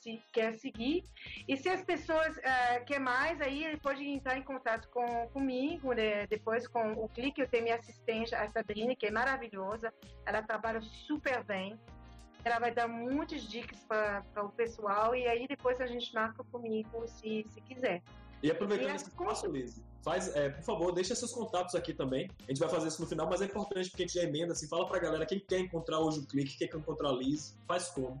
[0.00, 1.04] se quer seguir.
[1.48, 6.26] E se as pessoas uh, querem mais, aí pode entrar em contato com, comigo, né?
[6.26, 7.40] depois com o clique.
[7.40, 9.92] Eu tenho minha assistente, a Sabrina, que é maravilhosa,
[10.24, 11.78] ela trabalha super bem.
[12.44, 17.06] Ela vai dar muitas dicas para o pessoal e aí depois a gente marca comigo
[17.08, 18.02] se, se quiser.
[18.42, 22.30] E aproveitando esse espaço, Liz, faz, é, por favor, deixa seus contatos aqui também.
[22.44, 24.52] A gente vai fazer isso no final, mas é importante porque a gente já emenda,
[24.52, 27.58] assim, fala pra galera quem quer encontrar hoje o clique, quem quer encontrar a Liz,
[27.66, 28.20] faz como.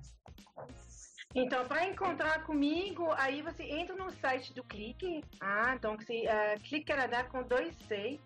[1.38, 6.58] Então, para encontrar comigo, aí você entra no site do Clique, ah, então se, uh,
[6.62, 8.20] Clique Canadá com 2c.com.br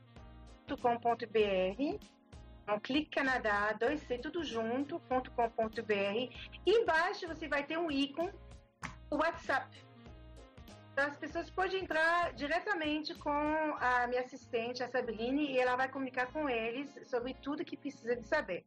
[2.62, 5.28] então, Clique Canadá, 2c, tudo junto.com.br
[6.64, 8.32] embaixo você vai ter um ícone,
[9.10, 9.84] o WhatsApp.
[10.96, 13.32] As pessoas podem entrar diretamente com
[13.80, 18.14] a minha assistente, a Sabrine, e ela vai comunicar com eles sobre tudo que precisa
[18.14, 18.64] de saber.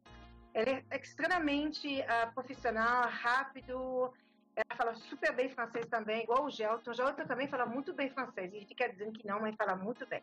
[0.52, 4.12] Ela é extremamente uh, profissional, rápido,
[4.56, 6.90] ela fala super bem francês também, igual o Gelton.
[6.90, 10.06] O Gelton também fala muito bem francês, ele fica dizendo que não, mas fala muito
[10.06, 10.22] bem.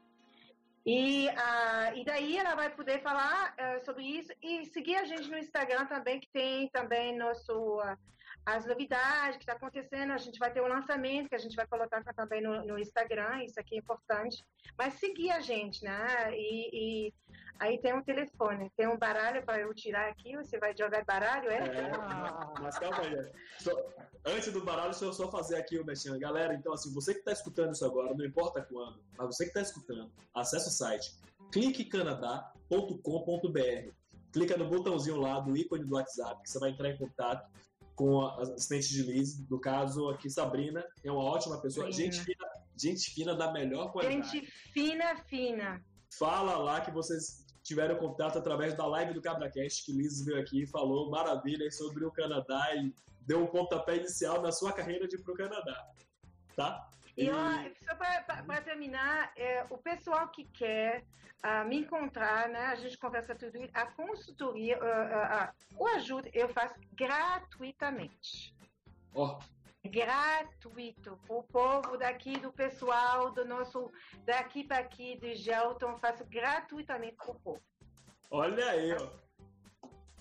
[0.85, 5.29] E, uh, e daí ela vai poder falar uh, sobre isso e seguir a gente
[5.29, 7.79] no Instagram também, que tem também nosso...
[7.79, 7.97] Uh,
[8.45, 10.11] as novidades que está acontecendo.
[10.11, 13.43] A gente vai ter um lançamento que a gente vai colocar também no, no Instagram,
[13.43, 14.43] isso aqui é importante.
[14.77, 16.31] Mas seguir a gente, né?
[16.33, 17.13] E, e
[17.59, 20.35] aí tem um telefone, tem um baralho para eu tirar aqui.
[20.37, 21.57] Você vai jogar baralho, é?
[21.57, 21.91] é
[22.61, 23.31] mas calma aí.
[23.59, 23.71] Só,
[24.25, 26.19] antes do baralho, eu só fazer aqui o mexendo.
[26.19, 29.49] Galera, então, assim, você que está escutando isso agora, não importa quando, mas você que
[29.49, 31.15] está escutando, acessa o site
[31.51, 33.91] cliquecanadá.com.br.
[34.31, 37.45] Clica no botãozinho lá do ícone do WhatsApp que você vai entrar em contato
[38.01, 42.47] com a assistente de Liz, no caso aqui Sabrina, é uma ótima pessoa, gente fina,
[42.75, 44.27] gente fina da melhor qualidade.
[44.27, 45.85] Gente fina, fina.
[46.17, 50.63] Fala lá que vocês tiveram contato através da live do CabraCast, que Liz veio aqui
[50.63, 52.91] e falou maravilhas sobre o Canadá e
[53.27, 55.87] deu um pontapé inicial na sua carreira de ir pro Canadá,
[56.55, 56.89] tá?
[57.17, 61.03] E, e só para terminar, é, o pessoal que quer
[61.43, 66.29] uh, me encontrar, né, a gente conversa tudo isso, a consultoria, uh, uh, o ajuda
[66.33, 68.55] eu faço gratuitamente.
[69.13, 69.37] Oh.
[69.83, 71.19] Gratuito.
[71.27, 73.91] O povo daqui, do pessoal, do nosso,
[74.23, 77.61] daqui para aqui, do Gelton, faço gratuitamente para o povo.
[78.29, 79.21] Olha aí, ó.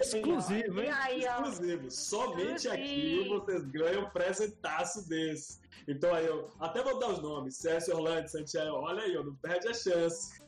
[0.01, 0.91] Exclusivo, hein?
[0.91, 1.91] Aí, Exclusivo.
[1.91, 2.73] Somente Exclusivo.
[2.73, 5.61] aqui vocês ganham um presentaço desse.
[5.87, 8.77] Então aí eu até vou dar os nomes: César Orlando, Santiago.
[8.77, 10.41] Olha aí, ó, não perde a chance.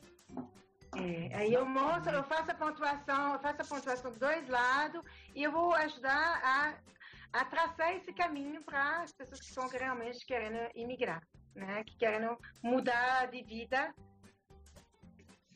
[0.95, 5.01] É, aí eu mostro, eu faço a pontuação, eu faço a pontuação dos dois lados
[5.35, 10.23] e eu vou ajudar a, a traçar esse caminho para as pessoas que estão realmente
[10.25, 11.21] querendo imigrar,
[11.55, 11.83] né?
[11.83, 13.93] Que querem mudar de vida.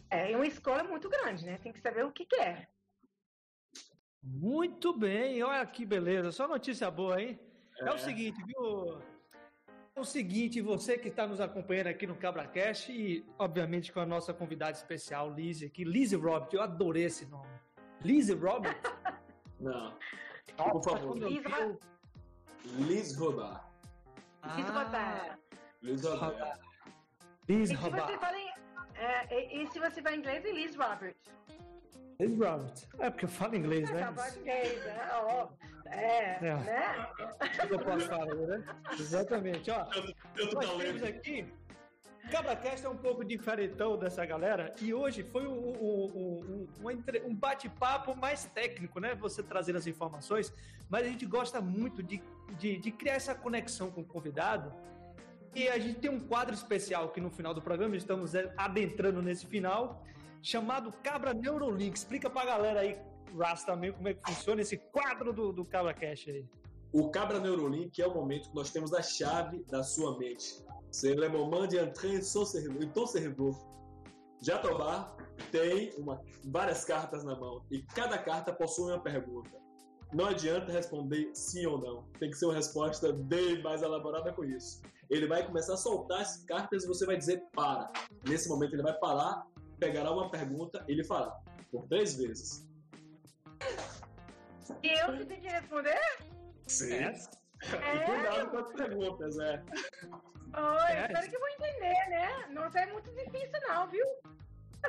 [0.09, 1.57] É uma escola muito grande, né?
[1.61, 2.67] Tem que saber o que quer.
[2.73, 2.76] É.
[4.23, 7.39] Muito bem, olha que beleza, só notícia boa, hein?
[7.79, 8.99] É, é o seguinte, viu?
[9.95, 14.05] É o seguinte, você que está nos acompanhando aqui no CabraCast e, obviamente, com a
[14.05, 17.49] nossa convidada especial, Lizzie aqui, Lizzie Robert, eu adorei esse nome.
[18.03, 18.79] Lizzie Robert?
[19.59, 19.97] Não.
[20.55, 21.17] Por favor.
[21.17, 21.79] Liz, eu...
[22.77, 23.71] Liz Rodar.
[24.55, 25.39] Liz Rodar.
[25.81, 26.59] Liz Rodar.
[27.47, 28.09] Liz Rodar.
[28.99, 31.15] É, e se você vai em inglês, é Liz Robert.
[32.19, 32.73] Liz Robert.
[32.99, 34.11] É porque eu falo inglês, né?
[34.13, 35.09] Fala inglês, né?
[35.23, 37.07] Oh, é, é, né?
[37.69, 38.63] Eu posso falar, né?
[38.99, 39.69] Exatamente.
[39.69, 39.85] Ó,
[40.35, 41.45] eu, tô nós temos aqui...
[42.29, 48.17] CabraCast é um pouco diferentão dessa galera e hoje foi um, um, um, um bate-papo
[48.17, 49.15] mais técnico, né?
[49.15, 50.53] Você trazendo as informações,
[50.89, 52.21] mas a gente gosta muito de,
[52.59, 54.73] de, de criar essa conexão com o convidado
[55.55, 59.45] e a gente tem um quadro especial que no final do programa estamos adentrando nesse
[59.45, 60.03] final
[60.41, 61.97] chamado Cabra Neurolink.
[61.97, 62.97] Explica pra galera aí,
[63.37, 66.45] Ras, também, como é que funciona esse quadro do, do Cabra Cash aí.
[66.93, 70.63] O Cabra Neurolink é o momento que nós temos a chave da sua mente.
[70.89, 73.53] C'est le moment d'entrer em seu cerveau.
[74.41, 75.15] Jatobá
[75.51, 79.51] tem uma, várias cartas na mão e cada carta possui uma pergunta.
[80.13, 82.03] Não adianta responder sim ou não.
[82.19, 84.81] Tem que ser uma resposta bem mais elaborada com isso.
[85.09, 87.91] Ele vai começar a soltar as cartas e você vai dizer para.
[88.27, 89.45] Nesse momento ele vai parar,
[89.79, 91.37] pegará uma pergunta e ele fará.
[91.71, 92.67] Por três vezes.
[94.83, 95.99] E eu que tenho que responder?
[96.67, 96.93] Sim.
[96.93, 97.13] É?
[97.63, 99.63] E cuidado com as perguntas, é.
[100.53, 101.05] Oi, É.
[101.05, 102.47] espero que eu vou entender, né?
[102.51, 104.05] Não é muito difícil, não, viu?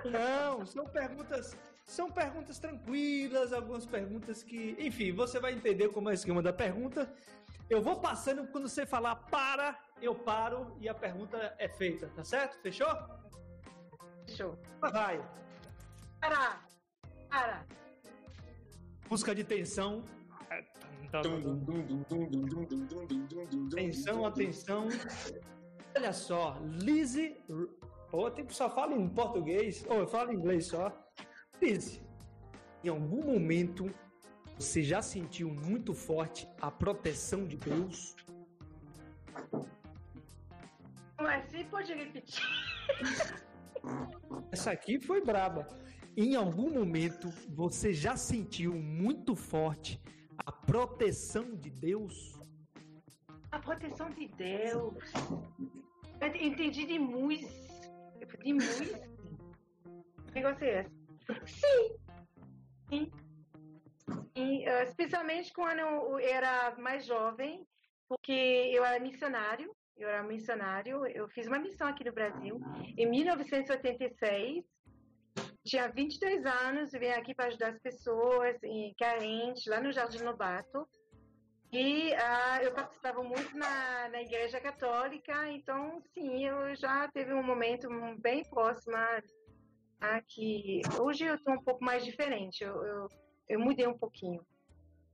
[0.04, 1.56] Não, são perguntas.
[1.86, 4.76] São perguntas tranquilas, algumas perguntas que.
[4.78, 7.10] Enfim, você vai entender como é o esquema da pergunta.
[7.70, 12.24] Eu vou passando quando você falar para, eu paro e a pergunta é feita, tá
[12.24, 12.60] certo?
[12.60, 12.88] Fechou?
[14.80, 15.24] Vai.
[16.20, 16.60] Para!
[17.28, 17.66] Para!
[19.08, 20.04] Busca de tensão.
[23.72, 24.88] Atenção, atenção.
[25.96, 27.36] Olha só, Lizzie.
[28.10, 29.84] Pô, tem que só fala em português.
[29.88, 30.92] Ou eu falo em inglês só.
[31.60, 32.02] Lizzie,
[32.84, 33.92] em algum momento
[34.58, 38.16] você já sentiu muito forte a proteção de Deus?
[41.16, 42.44] Mas se pode repetir.
[44.52, 45.66] Essa aqui foi braba.
[46.16, 50.00] Em algum momento você já sentiu muito forte
[50.38, 52.40] a proteção de Deus?
[53.50, 54.94] A proteção de Deus.
[56.20, 57.52] Eu entendi de música.
[58.42, 59.08] De música.
[60.26, 61.60] Que negócio é esse?
[61.60, 61.96] Sim.
[62.88, 63.10] Sim.
[64.34, 67.66] E, eh, especialmente quando eu era mais jovem,
[68.08, 69.74] porque eu era missionário.
[69.98, 71.04] Eu era missionário.
[71.06, 72.60] Eu fiz uma missão aqui no Brasil
[72.96, 74.64] em 1986.
[75.64, 80.88] Tinha 22 anos, vim aqui para ajudar as pessoas em carentes, lá no Jardim Lobato.
[81.70, 87.42] E ah, eu participava muito na, na Igreja Católica, então, sim, eu já teve um
[87.42, 87.88] momento
[88.20, 88.96] bem próximo
[90.00, 93.08] a que hoje eu estou um pouco mais diferente, eu, eu,
[93.48, 94.40] eu mudei um pouquinho.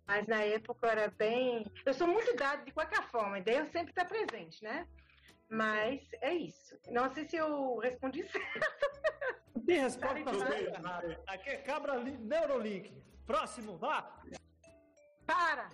[0.07, 1.65] Mas na época eu era bem.
[1.87, 4.87] Eu sou muito dado de qualquer forma, Deus sempre está presente, né?
[5.49, 6.77] Mas é isso.
[6.91, 9.65] Não sei se eu respondi certo.
[9.67, 11.23] Tem resposta Tá certa.
[11.27, 13.03] Aqui é Cabra Li- Neurolink.
[13.27, 14.21] Próximo, vá!
[15.27, 15.71] Para!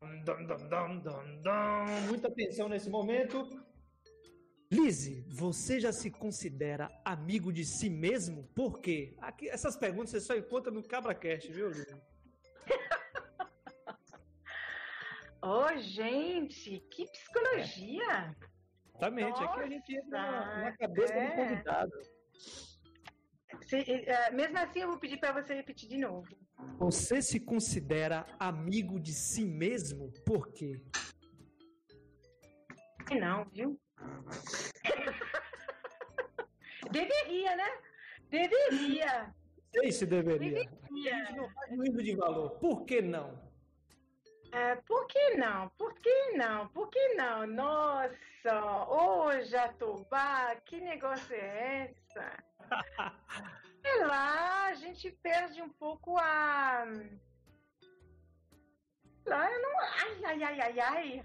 [0.00, 1.86] Dum, dum, dum, dum, dum.
[2.08, 3.46] Muita atenção nesse momento.
[4.70, 8.44] Lizzie, você já se considera amigo de si mesmo?
[8.54, 9.14] Por quê?
[9.20, 11.96] Aqui, essas perguntas você só encontra no CabraCast, viu, Lizzie?
[15.42, 18.34] Ô, gente, que psicologia!
[18.88, 21.36] Exatamente, aqui a gente entra na, na Nossa, cabeça do é.
[21.36, 21.92] convidado.
[23.66, 26.26] Se- eh, mesmo assim, eu vou pedir para você repetir de novo.
[26.78, 30.10] Você se considera amigo de si mesmo?
[30.24, 30.80] Por quê?
[33.20, 33.78] Não, viu?
[36.90, 37.78] Deveria, né?
[38.30, 39.34] Deveria.
[39.74, 40.62] Sei se deveria.
[40.62, 41.24] A Deveria.
[41.26, 42.58] gente não faz juízo de valor.
[42.58, 43.45] Por que não?
[44.52, 45.68] É, por que não?
[45.70, 46.68] Por que não?
[46.68, 47.46] Por que não?
[47.46, 52.44] Nossa, ô Jatobá, que negócio é essa?
[53.82, 56.84] Sei lá, a gente perde um pouco a.
[59.26, 59.80] Lá, eu não.
[59.80, 61.22] Ai, ai, ai, ai, ai.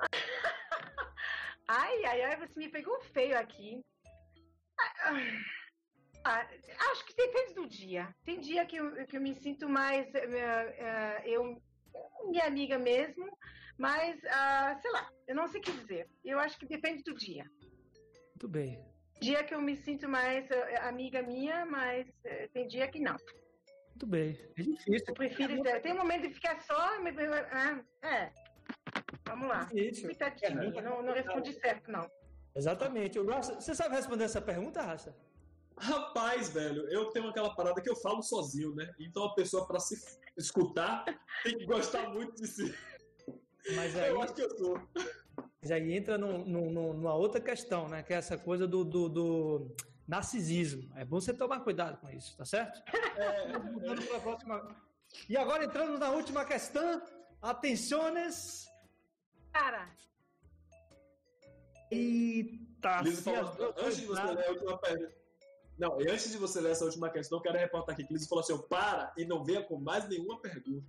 [1.68, 3.84] Ai, ai, ai, você me pegou feio aqui.
[6.24, 6.46] Ah,
[6.92, 8.14] acho que depende do dia.
[8.24, 10.14] Tem dia que eu, que eu me sinto mais.
[10.14, 11.60] eh, eh, eu,
[12.28, 13.26] minha amiga mesmo,
[13.78, 16.08] mas, ah, sei lá, eu não sei o que dizer.
[16.24, 17.44] Eu acho que depende do dia.
[18.30, 18.84] Muito bem.
[19.20, 23.16] Dia que eu me sinto mais eh, amiga minha, mas eh, tem dia que não.
[23.90, 24.38] Muito bem.
[24.58, 25.04] É difícil.
[25.08, 25.62] Eu prefiro.
[25.80, 27.00] Tem um momento de ficar só.
[27.00, 28.30] mas- ah, É.
[29.26, 29.68] Vamos lá.
[29.72, 30.02] Isso.
[30.02, 32.08] Coitadinho, não, não respondi certo, não.
[32.54, 33.18] Exatamente.
[33.18, 35.16] O Raça- Você sabe responder essa pergunta, Raça?
[35.78, 38.94] Rapaz, velho, eu tenho aquela parada que eu falo sozinho, né?
[38.98, 39.96] Então a pessoa, pra se
[40.36, 41.04] escutar,
[41.42, 42.74] tem que gostar muito de si.
[43.74, 44.80] Mas aí, Eu acho que eu sou.
[45.60, 48.02] mas aí entra num- num- num- numa outra questão, né?
[48.02, 49.76] Que é essa coisa do, do- do
[50.08, 50.90] narcisismo.
[50.96, 52.80] É bom você tomar cuidado com isso, tá certo?
[53.18, 53.58] É,
[54.08, 54.76] pra próxima.
[55.28, 57.02] E agora entrando na última questão.
[57.42, 58.66] Atenções.
[59.52, 59.90] Cara,
[61.90, 65.25] Eita, Liso falou, antes de você ler a última pergunta.
[65.78, 68.28] Não, e antes de você ler essa última questão, eu quero reportar aqui que Liso
[68.28, 70.86] falou assim: para e não venha com mais nenhuma pergunta.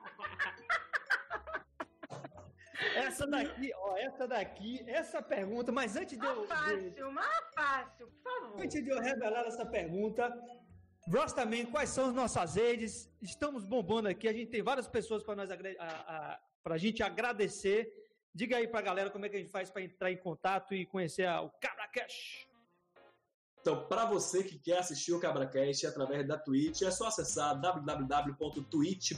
[2.94, 7.22] Essa daqui, ó, essa daqui, essa pergunta, mas antes de eu, Uma de, fácil, uma
[7.54, 8.61] fácil, por favor.
[8.62, 10.32] antes de eu revelar essa pergunta,
[11.09, 13.11] Ross também, quais são as nossas redes?
[13.20, 17.02] Estamos bombando aqui, a gente tem várias pessoas para nós agra- a, a, pra gente
[17.02, 17.92] agradecer.
[18.32, 20.86] Diga aí pra galera como é que a gente faz para entrar em contato e
[20.86, 22.47] conhecer a- o Cabra Cash.
[23.68, 29.10] Então, para você que quer assistir o CabraCast através da Twitch, é só acessar www.twitch.tv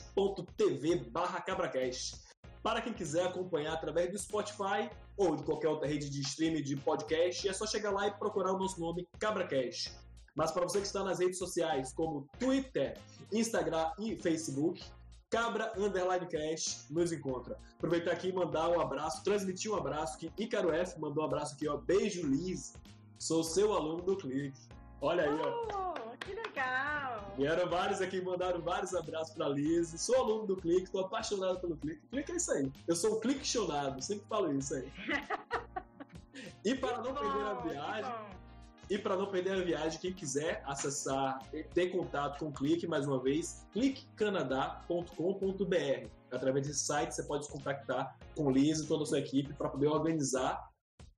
[1.47, 2.21] CabraCast.
[2.61, 6.75] Para quem quiser acompanhar através do Spotify ou de qualquer outra rede de streaming de
[6.75, 9.97] podcast, é só chegar lá e procurar o nosso nome CabraCast.
[10.35, 12.99] Mas para você que está nas redes sociais, como Twitter,
[13.33, 14.83] Instagram e Facebook,
[15.31, 17.57] Cabra Underline Cash nos encontra.
[17.77, 21.55] Aproveitar aqui e mandar um abraço, transmitir um abraço que Ícaro F mandou um abraço
[21.55, 21.77] aqui, ó.
[21.77, 22.75] Beijo, Liz.
[23.21, 24.59] Sou seu aluno do Clique.
[25.03, 25.93] Olha aí, ó.
[25.93, 27.35] Oh, que legal!
[27.37, 29.89] Vieram vários aqui, mandaram vários abraços pra Liz.
[30.01, 32.01] Sou aluno do Clique, tô apaixonado pelo Clique.
[32.09, 32.73] Clique é isso aí.
[32.89, 34.91] Eu sou um cliquesionado, sempre falo isso aí.
[36.65, 38.31] E para não perder a Bom, que viagem, bom.
[38.89, 42.87] e para não perder a viagem, quem quiser acessar e ter contato com o Clique,
[42.87, 46.09] mais uma vez, cliquecanadá.com.br.
[46.33, 49.53] Através desse site você pode se contactar com o Liz e toda a sua equipe
[49.53, 50.70] para poder organizar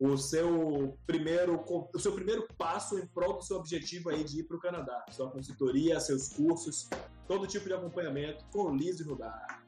[0.05, 1.63] o seu primeiro
[1.95, 5.05] o seu primeiro passo em prol do seu objetivo aí de ir para o Canadá.
[5.11, 6.89] Sua consultoria, seus cursos,
[7.29, 9.63] todo tipo de acompanhamento com Liz e Rudar.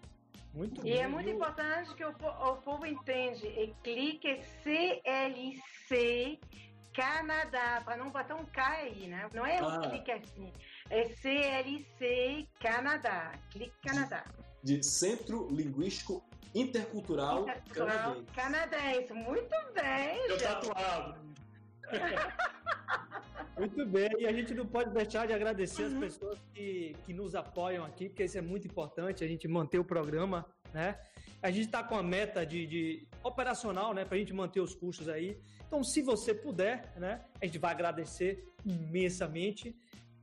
[0.52, 0.98] Muito E bom.
[1.00, 1.36] é muito viu?
[1.36, 3.46] importante que o, o povo entende.
[3.46, 6.38] E clique CLC
[6.92, 9.28] Canadá, para não botar um K aí, né?
[9.34, 9.88] Não é um Ah.
[9.88, 10.52] clique assim.
[10.90, 13.32] É CLC Canadá.
[13.50, 14.24] Clique Canadá.
[14.62, 16.24] De Centro Linguístico
[16.54, 18.34] Intercultural, Intercultural Canadense.
[18.34, 19.12] Canadense.
[19.12, 21.20] Muito bem, Eu tatuado.
[23.58, 25.94] Muito bem, e a gente não pode deixar de agradecer Uhum.
[25.94, 29.78] as pessoas que, que nos apoiam aqui, porque isso é muito importante, a gente manter
[29.78, 30.98] o programa, né?
[31.40, 34.74] A gente está com a meta de, de operacional, né, para a gente manter os
[34.74, 35.38] custos aí.
[35.66, 39.76] Então, se você puder, né, a gente vai agradecer imensamente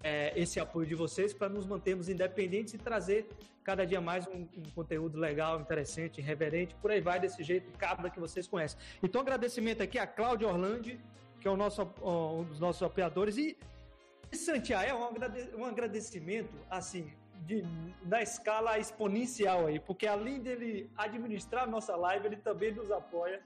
[0.03, 3.27] é, esse apoio de vocês para nos mantermos independentes e trazer
[3.63, 8.09] cada dia mais um, um conteúdo legal, interessante, irreverente, por aí vai desse jeito, cabra
[8.09, 8.79] que vocês conhecem.
[9.03, 10.99] Então, agradecimento aqui a Cláudia Orlandi,
[11.39, 13.37] que é o nosso, um dos nossos apoiadores.
[13.37, 13.55] E,
[14.31, 17.11] e Santiago, é um, agrade- agradecimento, assim,
[17.45, 17.63] de,
[18.03, 23.41] na escala exponencial aí, porque além dele administrar a nossa live, ele também nos apoia.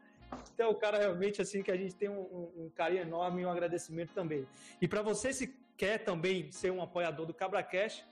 [0.54, 3.46] Então, é um cara realmente, assim, que a gente tem um- um carinho enorme e
[3.46, 4.46] um agradecimento também.
[4.82, 8.06] E para você, se quer também ser um apoiador do Cabra Cash,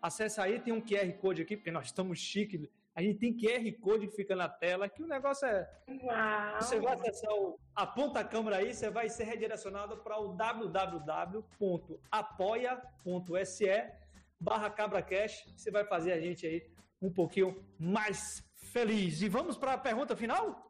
[0.00, 2.70] acessa aí, tem um QR Code aqui, porque nós estamos chique.
[2.94, 6.60] A gente tem QR Code que fica na tela, que o negócio é Uau.
[6.60, 11.38] você vai acessar o aponta a câmera aí, você vai ser redirecionado para o www.apoia.se
[14.40, 15.44] barra cabracash.
[15.56, 16.66] Você vai fazer a gente aí
[17.00, 18.42] um pouquinho mais
[18.72, 19.22] feliz.
[19.22, 20.68] E vamos para a pergunta final?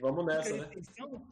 [0.00, 0.64] Vamos nessa, né?
[0.64, 1.10] a intenção?
[1.10, 1.26] Tum,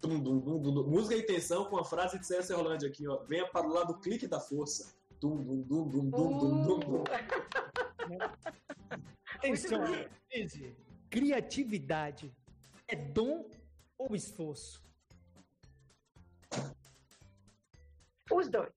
[0.00, 0.88] dum, dum, dum, dum.
[0.88, 3.22] Música e intenção com a frase de César Rolândia aqui, ó.
[3.24, 4.96] Venha para o lado do clique da força.
[5.20, 7.04] Tum, dum, dum, dum, dum, dum, dum, dum.
[9.36, 9.80] Atenção.
[11.10, 12.34] Criatividade
[12.88, 13.48] é dom
[13.98, 14.82] ou esforço?
[18.30, 18.72] Os dois.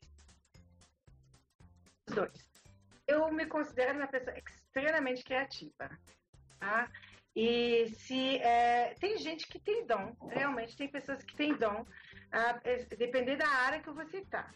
[2.08, 2.50] Os dois.
[3.08, 5.90] Eu me considero uma pessoa extremamente criativa.
[6.60, 6.92] Tá?
[7.42, 11.86] E se é, tem gente que tem dom, realmente tem pessoas que têm dom,
[12.34, 14.52] ah, é, depender da área que você está.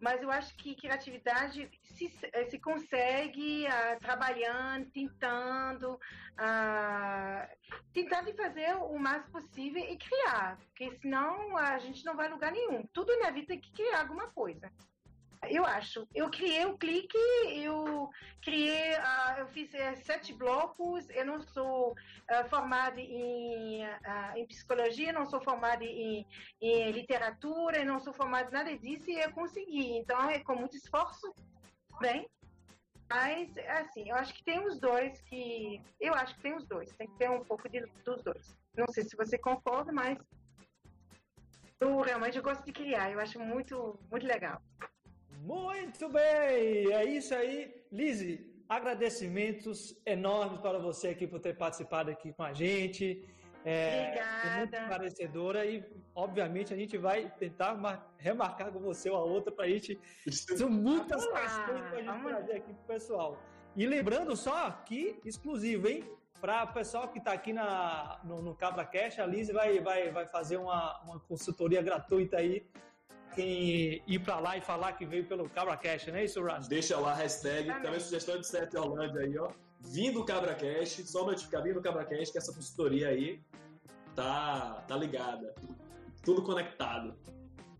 [0.00, 5.98] Mas eu acho que criatividade se, eh, se consegue ah, trabalhando, tentando,
[6.38, 7.48] ah,
[7.92, 12.52] tentando fazer o mais possível e criar, porque senão a gente não vai a lugar
[12.52, 12.86] nenhum.
[12.92, 14.70] Tudo na vida tem que criar alguma coisa.
[15.48, 16.06] Eu acho.
[16.14, 17.16] Eu criei o clique,
[17.48, 18.10] eu
[18.42, 21.08] criei, ah, eu fiz eh, sete blocos.
[21.10, 21.94] Eu não sou
[22.28, 26.26] ah, formada em, ah, em psicologia, não sou formada em,
[26.60, 29.96] em literatura, não sou formada em nada disso e eu consegui.
[29.96, 31.34] Então é com muito esforço,
[32.00, 32.28] bem.
[33.08, 36.92] Mas assim, eu acho que tem os dois que, eu acho que tem os dois.
[36.92, 38.56] Tem que ter um pouco de, dos dois.
[38.76, 40.16] Não sei se você concorda, mas
[41.80, 43.10] eu realmente gosto de criar.
[43.10, 44.62] Eu acho muito, muito legal.
[45.42, 47.74] Muito bem, é isso aí.
[47.90, 53.26] Lizzie, agradecimentos enormes para você aqui por ter participado aqui com a gente.
[53.64, 54.76] É, é muito Obrigada.
[54.82, 55.84] esclarecedora e,
[56.14, 59.98] obviamente, a gente vai tentar mar- remarcar com você uma outra para a gente.
[60.30, 63.42] São muitas questões para a gente trazer aqui para o pessoal.
[63.76, 66.04] E lembrando só que, exclusivo, hein?
[66.40, 70.10] Para o pessoal que está aqui na, no, no Cabra Cash, a Liz vai, vai,
[70.10, 72.66] vai fazer uma, uma consultoria gratuita aí
[73.34, 76.68] quem ir pra lá e falar que veio pelo CabraCast, não é isso, Rasta?
[76.68, 77.82] Deixa lá a hashtag, Amém.
[77.82, 79.50] também sugestão de Sete Orlando aí, ó.
[79.80, 83.40] Vindo o CabraCast, só notificar vindo o CabraCast que essa consultoria aí
[84.14, 85.54] tá, tá ligada.
[86.22, 87.16] Tudo conectado.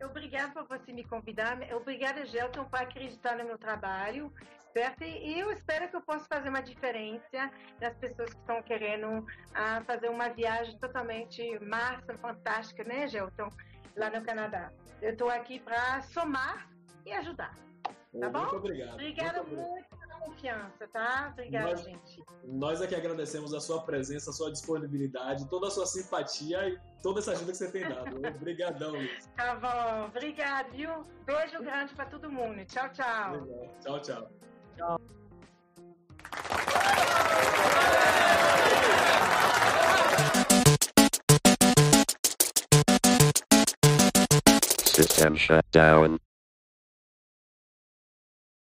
[0.02, 1.58] Obrigada por você me convidar.
[1.74, 4.32] Obrigada, Gelton, por acreditar no meu trabalho.
[4.72, 5.02] Certo?
[5.02, 9.82] E eu espero que eu possa fazer uma diferença das pessoas que estão querendo ah,
[9.84, 13.50] fazer uma viagem totalmente massa, fantástica, né, Gelton?
[13.96, 14.72] Lá no Canadá.
[15.02, 16.68] Eu estou aqui para somar
[17.06, 17.54] e ajudar.
[17.84, 18.56] Tá Muito bom?
[18.56, 18.92] obrigado.
[18.94, 19.70] Obrigada Muito obrigado.
[19.70, 21.28] muito pela confiança, tá?
[21.32, 22.24] Obrigada, Nós- gente.
[22.44, 27.20] Nós aqui agradecemos a sua presença, a sua disponibilidade, toda a sua simpatia e toda
[27.20, 28.16] essa ajuda que você tem dado.
[28.36, 29.26] Obrigadão, Luiz.
[29.36, 30.06] Tá bom.
[30.06, 31.02] Obrigada, viu?
[31.24, 32.64] Beijo grande para todo mundo.
[32.66, 33.32] Tchau, tchau.
[33.44, 33.74] Legal.
[33.80, 35.19] Tchau, tchau.
[44.90, 46.18] System shut down.